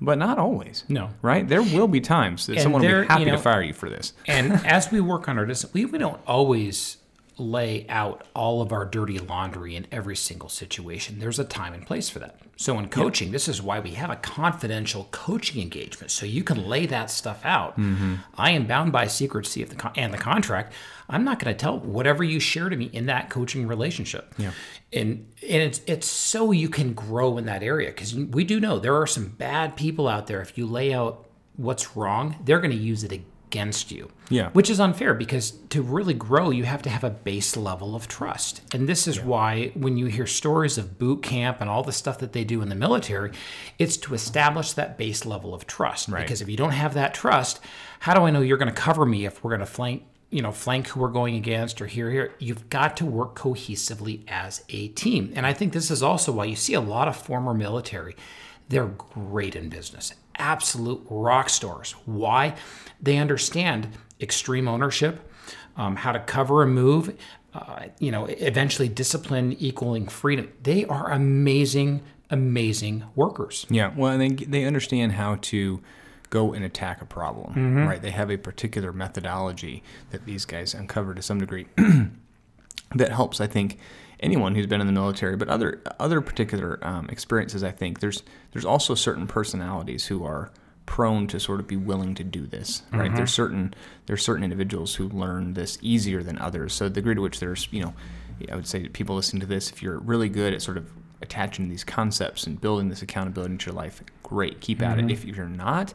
but 0.00 0.16
not 0.16 0.38
always. 0.38 0.84
No. 0.88 1.10
Right? 1.22 1.46
There 1.46 1.62
will 1.62 1.88
be 1.88 2.00
times 2.00 2.46
that 2.46 2.54
And 2.54 2.62
someone 2.62 2.82
will 2.82 3.02
be 3.02 3.06
happy 3.06 3.20
you 3.24 3.26
know- 3.30 3.36
to 3.36 3.42
fire 3.42 3.62
you 3.62 3.72
for 3.74 3.90
this. 3.90 4.12
and 4.26 4.52
as 4.64 4.90
we 4.90 5.00
work 5.00 5.28
on 5.28 5.36
our 5.38 5.44
discipline, 5.46 5.84
we, 5.84 5.90
we 5.90 5.98
don't 5.98 6.20
always 6.26 6.96
lay 7.36 7.86
out 7.88 8.26
all 8.34 8.62
of 8.62 8.72
our 8.72 8.84
dirty 8.84 9.18
laundry 9.18 9.74
in 9.74 9.86
every 9.90 10.16
single 10.16 10.48
situation. 10.48 11.18
There's 11.18 11.38
a 11.38 11.44
time 11.44 11.74
and 11.74 11.86
place 11.86 12.08
for 12.08 12.20
that. 12.20 12.38
So 12.56 12.78
in 12.78 12.88
coaching, 12.88 13.32
this 13.32 13.48
is 13.48 13.60
why 13.60 13.80
we 13.80 13.90
have 13.90 14.10
a 14.10 14.16
confidential 14.16 15.08
coaching 15.10 15.60
engagement, 15.60 16.12
so 16.12 16.24
you 16.24 16.44
can 16.44 16.68
lay 16.68 16.86
that 16.86 17.10
stuff 17.10 17.44
out. 17.44 17.76
Mm-hmm. 17.76 18.14
I 18.38 18.52
am 18.52 18.66
bound 18.66 18.92
by 18.92 19.08
secrecy 19.08 19.62
of 19.62 19.70
the 19.70 19.74
con- 19.74 19.92
and 19.96 20.14
the 20.14 20.18
contract. 20.18 20.72
I'm 21.08 21.24
not 21.24 21.40
going 21.40 21.52
to 21.52 21.60
tell 21.60 21.80
whatever 21.80 22.22
you 22.22 22.38
share 22.38 22.68
to 22.68 22.76
me 22.76 22.86
in 22.86 23.06
that 23.06 23.28
coaching 23.28 23.66
relationship. 23.66 24.32
Yeah. 24.38 24.52
And 24.92 25.26
and 25.42 25.62
it's 25.62 25.80
it's 25.86 26.06
so 26.06 26.52
you 26.52 26.68
can 26.68 26.94
grow 26.94 27.38
in 27.38 27.46
that 27.46 27.64
area 27.64 27.88
because 27.88 28.14
we 28.14 28.44
do 28.44 28.60
know 28.60 28.78
there 28.78 28.96
are 29.00 29.06
some 29.06 29.26
bad 29.26 29.74
people 29.74 30.06
out 30.06 30.28
there. 30.28 30.40
If 30.40 30.56
you 30.56 30.66
lay 30.66 30.94
out 30.94 31.26
what's 31.56 31.96
wrong, 31.96 32.36
they're 32.44 32.60
going 32.60 32.70
to 32.70 32.76
use 32.76 33.02
it 33.02 33.12
against 33.54 33.92
you. 33.92 34.10
Yeah. 34.30 34.50
Which 34.50 34.68
is 34.68 34.80
unfair 34.80 35.14
because 35.14 35.52
to 35.70 35.80
really 35.80 36.14
grow, 36.14 36.50
you 36.50 36.64
have 36.64 36.82
to 36.82 36.90
have 36.90 37.04
a 37.04 37.10
base 37.10 37.56
level 37.56 37.94
of 37.94 38.08
trust. 38.08 38.62
And 38.74 38.88
this 38.88 39.06
is 39.06 39.20
why 39.20 39.70
when 39.74 39.96
you 39.96 40.06
hear 40.06 40.26
stories 40.26 40.76
of 40.76 40.98
boot 40.98 41.22
camp 41.22 41.60
and 41.60 41.70
all 41.70 41.84
the 41.84 41.92
stuff 41.92 42.18
that 42.18 42.32
they 42.32 42.42
do 42.42 42.60
in 42.60 42.68
the 42.68 42.74
military, 42.74 43.30
it's 43.78 43.96
to 43.98 44.14
establish 44.14 44.72
that 44.72 44.98
base 44.98 45.24
level 45.24 45.54
of 45.54 45.68
trust. 45.68 46.08
Right. 46.08 46.22
Because 46.22 46.42
if 46.42 46.48
you 46.48 46.56
don't 46.56 46.72
have 46.72 46.94
that 46.94 47.14
trust, 47.14 47.60
how 48.00 48.12
do 48.12 48.22
I 48.22 48.30
know 48.30 48.40
you're 48.40 48.58
going 48.58 48.74
to 48.74 48.80
cover 48.80 49.06
me 49.06 49.24
if 49.24 49.44
we're 49.44 49.50
going 49.50 49.60
to 49.60 49.66
flank? 49.66 50.02
You 50.30 50.42
know, 50.42 50.50
flank 50.50 50.88
who 50.88 50.98
we're 50.98 51.08
going 51.10 51.36
against 51.36 51.80
or 51.80 51.86
here, 51.86 52.10
here. 52.10 52.34
You've 52.40 52.68
got 52.68 52.96
to 52.96 53.06
work 53.06 53.36
cohesively 53.36 54.22
as 54.26 54.64
a 54.68 54.88
team. 54.88 55.32
And 55.36 55.46
I 55.46 55.52
think 55.52 55.72
this 55.72 55.92
is 55.92 56.02
also 56.02 56.32
why 56.32 56.46
you 56.46 56.56
see 56.56 56.74
a 56.74 56.80
lot 56.80 57.06
of 57.06 57.16
former 57.16 57.54
military. 57.54 58.16
They're 58.68 58.86
great 58.86 59.54
in 59.56 59.68
business, 59.68 60.14
absolute 60.36 61.04
rock 61.08 61.48
stars. 61.48 61.92
Why? 62.06 62.56
They 63.00 63.18
understand 63.18 63.88
extreme 64.20 64.68
ownership, 64.68 65.30
um, 65.76 65.96
how 65.96 66.12
to 66.12 66.20
cover 66.20 66.62
a 66.62 66.66
move, 66.66 67.16
uh, 67.52 67.86
you 67.98 68.10
know, 68.10 68.24
eventually 68.26 68.88
discipline 68.88 69.52
equaling 69.58 70.08
freedom. 70.08 70.52
They 70.62 70.84
are 70.86 71.10
amazing, 71.10 72.02
amazing 72.30 73.04
workers. 73.14 73.66
Yeah, 73.68 73.92
well, 73.96 74.12
and 74.12 74.20
they 74.20 74.44
they 74.44 74.64
understand 74.64 75.12
how 75.12 75.36
to 75.42 75.80
go 76.30 76.52
and 76.52 76.64
attack 76.64 77.00
a 77.00 77.04
problem, 77.04 77.76
right? 77.86 78.02
They 78.02 78.10
have 78.10 78.30
a 78.30 78.36
particular 78.36 78.92
methodology 78.92 79.84
that 80.10 80.24
these 80.24 80.44
guys 80.44 80.74
uncover 80.74 81.14
to 81.14 81.22
some 81.22 81.38
degree 81.38 81.66
that 82.94 83.12
helps. 83.12 83.40
I 83.40 83.46
think 83.46 83.78
anyone 84.24 84.54
who's 84.54 84.66
been 84.66 84.80
in 84.80 84.86
the 84.86 84.92
military, 84.92 85.36
but 85.36 85.48
other 85.48 85.80
other 86.00 86.20
particular 86.20 86.78
um, 86.82 87.08
experiences. 87.10 87.62
I 87.62 87.70
think 87.70 88.00
there's 88.00 88.22
there's 88.52 88.64
also 88.64 88.94
certain 88.94 89.26
personalities 89.26 90.06
who 90.06 90.24
are 90.24 90.50
prone 90.86 91.26
to 91.26 91.40
sort 91.40 91.60
of 91.60 91.66
be 91.66 91.76
willing 91.76 92.14
to 92.14 92.22
do 92.22 92.46
this 92.46 92.82
right? 92.92 93.14
There's 93.14 93.32
certain 93.32 93.74
there's 94.06 94.22
certain 94.22 94.44
individuals 94.44 94.96
who 94.96 95.08
learn 95.08 95.54
this 95.54 95.78
easier 95.80 96.22
than 96.22 96.38
others. 96.38 96.74
So 96.74 96.88
the 96.88 96.94
degree 96.94 97.14
to 97.14 97.20
which 97.20 97.40
there's 97.40 97.68
you 97.70 97.82
know 97.82 97.94
i 98.50 98.56
would 98.56 98.66
say 98.66 98.88
people 98.88 99.14
listening 99.14 99.40
to 99.40 99.46
this 99.46 99.70
if 99.70 99.80
you're 99.80 100.00
really 100.00 100.28
good 100.28 100.52
at 100.52 100.60
sort 100.60 100.76
of 100.76 100.90
attaching 101.22 101.68
these 101.68 101.84
concepts 101.84 102.48
and 102.48 102.60
building 102.60 102.88
this 102.88 103.00
accountability 103.00 103.52
into 103.52 103.66
your 103.70 103.76
life 103.76 104.02
great 104.24 104.60
keep 104.60 104.82
at 104.82 104.98
it. 104.98 105.08
If 105.08 105.24
you're 105.24 105.48
not 105.48 105.94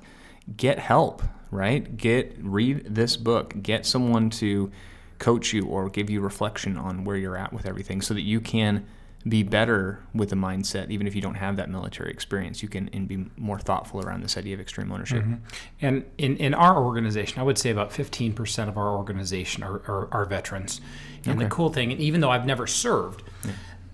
get 0.56 0.80
help 0.80 1.22
right? 1.52 1.98
Get 1.98 2.36
read 2.42 2.86
this 2.94 3.18
book. 3.18 3.54
Get 3.62 3.86
someone 3.86 4.30
to 4.32 4.72
coach 5.20 5.54
you 5.54 5.66
or 5.66 5.90
give 5.90 6.10
you 6.10 6.22
reflection 6.22 6.78
on 6.78 7.04
where 7.04 7.16
you're 7.18 7.38
at 7.38 7.54
with 7.54 7.66
everything 7.66 8.02
so 8.02 8.14
that 8.14 8.22
you 8.22 8.40
can 8.40 8.86
be 9.28 9.44
better 9.44 10.00
with 10.14 10.30
the 10.30 10.36
mindset 10.36 10.90
even 10.90 11.06
if 11.06 11.14
you 11.14 11.22
don't 11.22 11.36
have 11.36 11.58
that 11.58 11.70
military 11.70 12.10
experience 12.10 12.64
you 12.64 12.70
can 12.70 12.90
and 12.94 13.06
be 13.06 13.26
more 13.36 13.60
thoughtful 13.60 14.00
around 14.00 14.24
this 14.24 14.38
idea 14.38 14.54
of 14.54 14.62
extreme 14.62 14.90
ownership 14.92 15.22
mm-hmm. 15.22 15.36
And 15.82 16.06
in, 16.18 16.36
in 16.38 16.54
our 16.54 16.78
organization, 16.84 17.40
I 17.40 17.44
would 17.44 17.58
say 17.58 17.70
about 17.70 17.92
15% 17.92 18.68
of 18.68 18.78
our 18.78 18.90
organization 18.90 19.64
are, 19.64 19.82
are, 19.88 20.08
are 20.12 20.26
veterans. 20.26 20.82
And 21.26 21.40
the 21.40 21.48
cool 21.48 21.70
thing, 21.70 21.92
and 21.92 22.02
even 22.02 22.22
though 22.22 22.32
I've 22.32 22.46
never 22.46 22.68
served, 22.68 23.24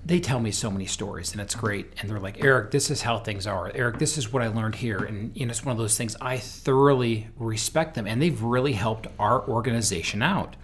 they 0.05 0.19
tell 0.19 0.39
me 0.39 0.51
so 0.51 0.69
many 0.69 0.85
stories 0.85 1.31
and 1.31 1.41
it's 1.41 1.55
great. 1.55 1.91
And 1.99 2.09
they're 2.09 2.19
like, 2.19 2.43
Erik, 2.43 2.71
this 2.71 2.91
is 2.91 3.01
how 3.01 3.17
things 3.17 3.47
are. 3.47 3.71
Erik, 3.73 3.97
this 3.97 4.17
is 4.17 4.31
what 4.31 4.43
I 4.43 4.47
learned 4.47 4.75
here. 4.75 4.99
And 4.99 5.35
you 5.35 5.45
know, 5.45 5.51
it's 5.51 5.65
one 5.65 5.71
of 5.71 5.77
those 5.77 5.97
things 5.97 6.15
I 6.21 6.37
thoroughly 6.37 7.27
respect 7.37 7.95
them. 7.95 8.07
And 8.07 8.21
they've 8.21 8.41
really 8.41 8.73
helped 8.73 9.07
our 9.19 9.47
organization 9.47 10.21
out. 10.21 10.55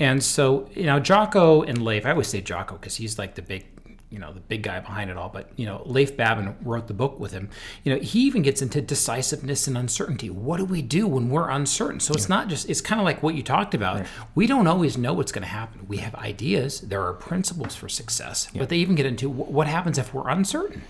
And 0.00 0.24
so, 0.24 0.68
you 0.74 0.86
know, 0.86 0.98
Jocko 0.98 1.62
and 1.62 1.84
Leif, 1.84 2.04
I 2.06 2.10
always 2.10 2.26
say 2.26 2.40
Jocko 2.40 2.74
because 2.74 2.96
he's 2.96 3.18
like 3.18 3.34
the 3.34 3.42
big, 3.42 3.66
you 4.08 4.18
know, 4.18 4.32
the 4.32 4.40
big 4.40 4.62
guy 4.62 4.80
behind 4.80 5.10
it 5.10 5.16
all. 5.16 5.28
But, 5.28 5.50
you 5.56 5.66
know, 5.66 5.82
Leif 5.84 6.16
Babin 6.16 6.56
wrote 6.62 6.88
the 6.88 6.94
book 6.94 7.20
with 7.20 7.32
him. 7.32 7.50
You 7.84 7.94
know, 7.94 8.00
he 8.00 8.22
even 8.22 8.42
gets 8.42 8.62
into 8.62 8.80
decisiveness 8.80 9.68
and 9.68 9.78
uncertainty. 9.78 10.30
What 10.30 10.56
do 10.56 10.64
we 10.64 10.82
do 10.82 11.06
when 11.06 11.28
we're 11.28 11.50
uncertain? 11.50 12.00
So 12.00 12.14
it's 12.14 12.28
not 12.28 12.48
just, 12.48 12.68
it's 12.68 12.80
kind 12.80 13.00
of 13.00 13.04
like 13.04 13.22
what 13.22 13.34
you 13.34 13.42
talked 13.42 13.74
about. 13.74 14.06
We 14.34 14.46
don't 14.48 14.66
always 14.66 14.98
know 14.98 15.12
what's 15.12 15.30
going 15.30 15.42
to 15.42 15.48
happen. 15.48 15.86
We 15.86 15.98
have 15.98 16.14
ideas, 16.16 16.80
there 16.80 17.02
are 17.02 17.12
principles 17.12 17.76
for 17.76 17.88
success, 17.88 18.48
but 18.56 18.68
they 18.70 18.78
even 18.78 18.94
get 18.96 19.06
into 19.06 19.28
what 19.28 19.66
happens 19.68 19.98
if 19.98 20.12
we're 20.12 20.28
uncertain. 20.28 20.82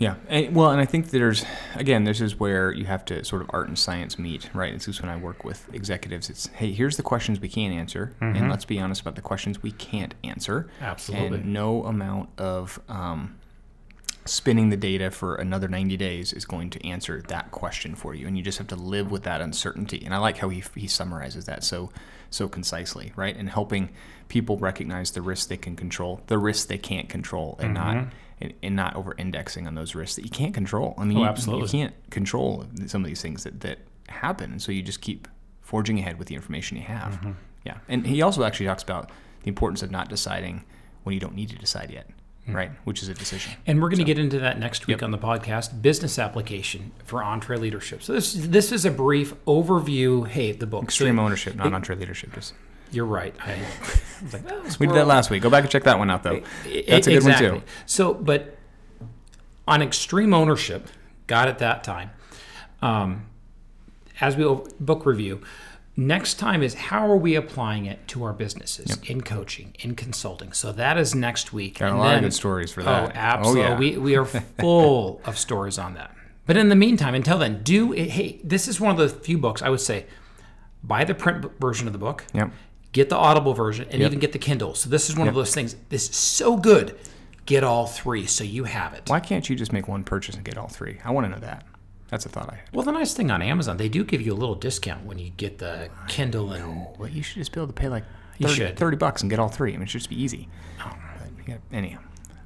Yeah, 0.00 0.14
and, 0.28 0.56
well, 0.56 0.70
and 0.70 0.80
I 0.80 0.86
think 0.86 1.10
there's 1.10 1.44
again, 1.74 2.04
this 2.04 2.22
is 2.22 2.40
where 2.40 2.72
you 2.72 2.86
have 2.86 3.04
to 3.04 3.22
sort 3.22 3.42
of 3.42 3.50
art 3.52 3.68
and 3.68 3.78
science 3.78 4.18
meet, 4.18 4.48
right? 4.54 4.72
This 4.72 4.88
is 4.88 5.02
when 5.02 5.10
I 5.10 5.16
work 5.18 5.44
with 5.44 5.68
executives. 5.74 6.30
It's 6.30 6.46
hey, 6.46 6.72
here's 6.72 6.96
the 6.96 7.02
questions 7.02 7.38
we 7.38 7.50
can 7.50 7.70
answer, 7.70 8.14
and 8.18 8.48
let's 8.48 8.64
be 8.64 8.80
honest 8.80 9.02
about 9.02 9.14
the 9.14 9.20
questions 9.20 9.62
we 9.62 9.72
can't 9.72 10.14
answer. 10.24 10.70
Absolutely. 10.80 11.40
and 11.40 11.52
no 11.52 11.84
amount 11.84 12.30
of 12.38 12.80
um, 12.88 13.36
spinning 14.24 14.70
the 14.70 14.76
data 14.78 15.10
for 15.10 15.34
another 15.34 15.68
90 15.68 15.98
days 15.98 16.32
is 16.32 16.46
going 16.46 16.70
to 16.70 16.86
answer 16.86 17.22
that 17.28 17.50
question 17.50 17.94
for 17.94 18.14
you, 18.14 18.26
and 18.26 18.38
you 18.38 18.42
just 18.42 18.56
have 18.56 18.68
to 18.68 18.76
live 18.76 19.10
with 19.10 19.24
that 19.24 19.42
uncertainty. 19.42 20.02
And 20.02 20.14
I 20.14 20.16
like 20.16 20.38
how 20.38 20.48
he 20.48 20.64
he 20.74 20.88
summarizes 20.88 21.44
that 21.44 21.62
so 21.62 21.90
so 22.30 22.48
concisely, 22.48 23.12
right? 23.16 23.36
And 23.36 23.50
helping 23.50 23.90
people 24.28 24.56
recognize 24.56 25.10
the 25.10 25.20
risks 25.20 25.44
they 25.44 25.58
can 25.58 25.76
control, 25.76 26.22
the 26.28 26.38
risks 26.38 26.64
they 26.64 26.78
can't 26.78 27.10
control, 27.10 27.56
and 27.60 27.74
not 27.74 28.06
and, 28.40 28.54
and 28.62 28.76
not 28.76 28.96
over 28.96 29.14
indexing 29.18 29.66
on 29.66 29.74
those 29.74 29.94
risks 29.94 30.16
that 30.16 30.24
you 30.24 30.30
can't 30.30 30.54
control. 30.54 30.94
I 30.98 31.04
mean, 31.04 31.18
Oh, 31.18 31.22
you, 31.22 31.26
absolutely. 31.26 31.78
you 31.78 31.84
can't 31.86 32.10
control 32.10 32.64
some 32.86 33.02
of 33.02 33.06
these 33.08 33.20
things 33.22 33.44
that, 33.44 33.60
that 33.60 33.78
happen. 34.08 34.52
And 34.52 34.62
so 34.62 34.72
you 34.72 34.82
just 34.82 35.00
keep 35.00 35.28
forging 35.60 35.98
ahead 35.98 36.18
with 36.18 36.28
the 36.28 36.34
information 36.34 36.76
you 36.76 36.82
have. 36.84 37.14
Mm-hmm. 37.14 37.30
Yeah. 37.64 37.78
And 37.88 38.06
he 38.06 38.22
also 38.22 38.42
actually 38.44 38.66
talks 38.66 38.82
about 38.82 39.10
the 39.42 39.48
importance 39.48 39.82
of 39.82 39.90
not 39.90 40.08
deciding 40.08 40.64
when 41.04 41.14
you 41.14 41.20
don't 41.20 41.34
need 41.34 41.48
to 41.50 41.56
decide 41.56 41.90
yet, 41.90 42.08
Mm. 42.48 42.54
right? 42.54 42.70
Which 42.84 43.02
is 43.02 43.08
a 43.10 43.14
decision. 43.14 43.52
And 43.66 43.82
we're 43.82 43.90
going 43.90 43.98
to 43.98 44.04
get 44.04 44.18
into 44.18 44.38
that 44.38 44.58
next 44.58 44.86
week 44.86 45.02
on 45.02 45.10
the 45.10 45.18
podcast. 45.18 45.82
Business 45.82 46.18
application 46.18 46.90
for 47.04 47.20
EntreLeadership. 47.20 48.02
So 48.02 48.14
this 48.14 48.32
this 48.32 48.72
is 48.72 48.86
a 48.86 48.90
brief 48.90 49.34
overview. 49.44 50.26
Hey, 50.26 50.52
the 50.52 50.66
book. 50.66 50.80
So 50.82 50.84
Extreme 51.04 51.18
ownership, 51.18 51.54
not 51.54 51.70
EntreLeadership. 51.72 52.32
Just 52.34 52.54
you're 52.90 53.06
right. 53.06 53.34
I, 53.40 53.52
I 53.52 53.58
was 54.22 54.32
like, 54.32 54.44
well, 54.44 54.62
we 54.78 54.86
did 54.86 54.96
that 54.96 55.06
last 55.06 55.30
week. 55.30 55.42
Go 55.42 55.50
back 55.50 55.62
and 55.62 55.70
check 55.70 55.84
that 55.84 55.98
one 55.98 56.10
out, 56.10 56.22
though. 56.22 56.40
That's 56.64 57.06
a 57.06 57.10
good 57.10 57.16
exactly. 57.16 57.50
one 57.50 57.60
too. 57.60 57.66
So, 57.86 58.14
but 58.14 58.56
on 59.66 59.82
extreme 59.82 60.34
ownership, 60.34 60.88
got 61.26 61.48
it 61.48 61.58
that 61.58 61.84
time. 61.84 62.10
Um, 62.82 63.26
as 64.20 64.36
we 64.36 64.44
book 64.78 65.06
review, 65.06 65.40
next 65.96 66.34
time 66.34 66.62
is 66.62 66.74
how 66.74 67.08
are 67.10 67.16
we 67.16 67.34
applying 67.34 67.86
it 67.86 68.06
to 68.08 68.24
our 68.24 68.32
businesses 68.32 68.98
in 69.04 69.20
coaching, 69.22 69.74
in 69.80 69.94
consulting. 69.94 70.52
So 70.52 70.72
that 70.72 70.98
is 70.98 71.14
next 71.14 71.52
week. 71.52 71.78
Got 71.78 71.86
a 71.86 71.90
And 71.90 71.98
lot 71.98 72.14
of 72.16 72.22
good 72.22 72.34
stories 72.34 72.72
for 72.72 72.82
that. 72.82 73.02
Oh, 73.02 73.06
that. 73.06 73.16
absolutely. 73.16 73.62
yeah. 73.62 73.78
we, 73.78 73.98
we 73.98 74.16
are 74.16 74.24
full 74.24 75.20
of 75.26 75.38
stories 75.38 75.78
on 75.78 75.94
that. 75.94 76.14
But 76.46 76.56
in 76.56 76.68
the 76.68 76.76
meantime, 76.76 77.14
until 77.14 77.38
then, 77.38 77.62
do 77.62 77.92
it. 77.92 78.10
Hey, 78.10 78.40
this 78.42 78.66
is 78.66 78.80
one 78.80 78.90
of 78.90 78.96
the 78.98 79.08
few 79.08 79.38
books 79.38 79.62
I 79.62 79.68
would 79.68 79.80
say 79.80 80.06
buy 80.82 81.04
the 81.04 81.14
print 81.14 81.46
version 81.60 81.86
of 81.86 81.92
the 81.92 81.98
book 81.98 82.24
Yep. 82.32 82.50
Get 82.92 83.08
the 83.08 83.16
audible 83.16 83.54
version 83.54 83.86
and 83.90 84.00
Yep. 84.00 84.06
even 84.10 84.18
get 84.18 84.32
the 84.32 84.38
kindle 84.38 84.74
so 84.74 84.88
this 84.90 85.08
is 85.10 85.16
one 85.16 85.28
of 85.28 85.34
those 85.34 85.54
things 85.54 85.76
this 85.90 86.08
is 86.10 86.16
so 86.16 86.56
good 86.56 86.96
get 87.46 87.62
all 87.64 87.86
three 87.86 88.26
so 88.26 88.44
you 88.44 88.64
have 88.64 88.92
it 88.94 89.02
Why 89.08 89.20
can't 89.20 89.48
you 89.48 89.56
just 89.56 89.72
make 89.72 89.88
one 89.88 90.04
purchase 90.04 90.34
and 90.36 90.44
get 90.44 90.56
all 90.58 90.68
three? 90.68 90.98
I 91.04 91.10
want 91.10 91.26
to 91.26 91.30
know 91.32 91.38
that. 91.40 91.64
That's 92.08 92.26
a 92.26 92.28
thought 92.28 92.48
I 92.52 92.56
had. 92.56 92.64
well 92.74 92.84
the 92.84 92.92
nice 92.92 93.14
thing 93.14 93.30
on 93.30 93.42
amazon 93.42 93.76
they 93.76 93.88
do 93.88 94.04
give 94.04 94.20
you 94.20 94.32
a 94.32 94.38
little 94.42 94.54
discount 94.56 95.04
when 95.06 95.18
you 95.18 95.30
get 95.30 95.58
the 95.58 95.88
kindle 96.08 96.52
and 96.52 96.86
Well, 96.98 97.08
you 97.08 97.22
should 97.22 97.36
just 97.38 97.52
be 97.52 97.60
able 97.60 97.68
to 97.68 97.72
pay 97.72 97.88
like 97.88 98.04
You 98.38 98.48
30, 98.48 98.56
should. 98.58 98.76
30 98.78 98.96
bucks 98.96 99.22
and 99.22 99.30
get 99.30 99.38
all 99.38 99.48
three. 99.48 99.70
I 99.72 99.76
mean, 99.76 99.82
it 99.84 99.90
should 99.90 100.00
just 100.00 100.10
be 100.10 100.20
easy. 100.20 100.48
Oh. 100.84 100.92
But 101.18 101.28
you 101.38 101.44
got, 101.54 101.60
anyhow, 101.72 102.00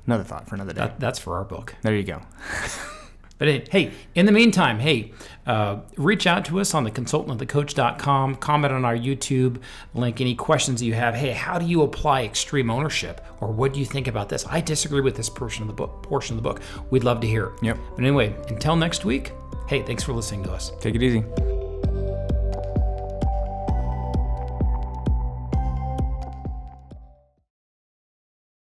another 0.06 0.24
thought 0.24 0.48
for 0.48 0.54
another 0.56 0.72
day. 0.72 0.80
that, 0.80 1.00
that's 1.00 1.18
for 1.18 1.36
our 1.36 1.44
book 1.44 1.74
there 1.82 1.94
you 1.96 2.02
go. 2.04 2.20
but 3.38 3.48
hey, 3.48 3.64
hey 3.70 3.90
in 4.14 4.26
the 4.26 4.32
meantime 4.32 4.78
hey 4.78 5.12
uh, 5.46 5.80
reach 5.96 6.26
out 6.26 6.44
to 6.44 6.58
us 6.60 6.72
on 6.74 6.84
the 6.84 6.90
consultantandthecoach.com 6.90 8.36
comment 8.36 8.72
on 8.72 8.84
our 8.84 8.96
youtube 8.96 9.60
link 9.94 10.20
any 10.20 10.34
questions 10.34 10.82
you 10.82 10.94
have. 10.94 11.14
Hey 11.14 11.30
how 11.32 11.58
do 11.58 11.66
you 11.66 11.82
apply 11.82 12.24
extreme 12.24 12.70
ownership 12.70 13.24
or 13.40 13.48
what 13.48 13.72
do 13.74 13.80
you 13.80 13.86
think 13.86 14.06
about 14.06 14.28
this? 14.28 14.46
I 14.48 14.60
disagree 14.60 15.00
with 15.00 15.16
this 15.16 15.28
portion 15.28 15.62
of 15.62 15.68
the 15.68 15.74
book 15.74 16.02
portion 16.02 16.36
of 16.36 16.42
the 16.42 16.48
book. 16.48 16.60
We'd 16.90 17.04
love 17.04 17.20
to 17.20 17.26
hear. 17.26 17.46
It 17.46 17.62
Yep. 17.62 17.78
but 17.96 18.04
anyway 18.04 18.34
until 18.48 18.76
next 18.76 19.04
week 19.04 19.32
hey 19.68 19.82
thanks 19.82 20.02
for 20.02 20.12
listening 20.12 20.44
to 20.44 20.52
us. 20.52 20.72
Take 20.80 20.94
it 20.94 21.02
easy. 21.02 21.53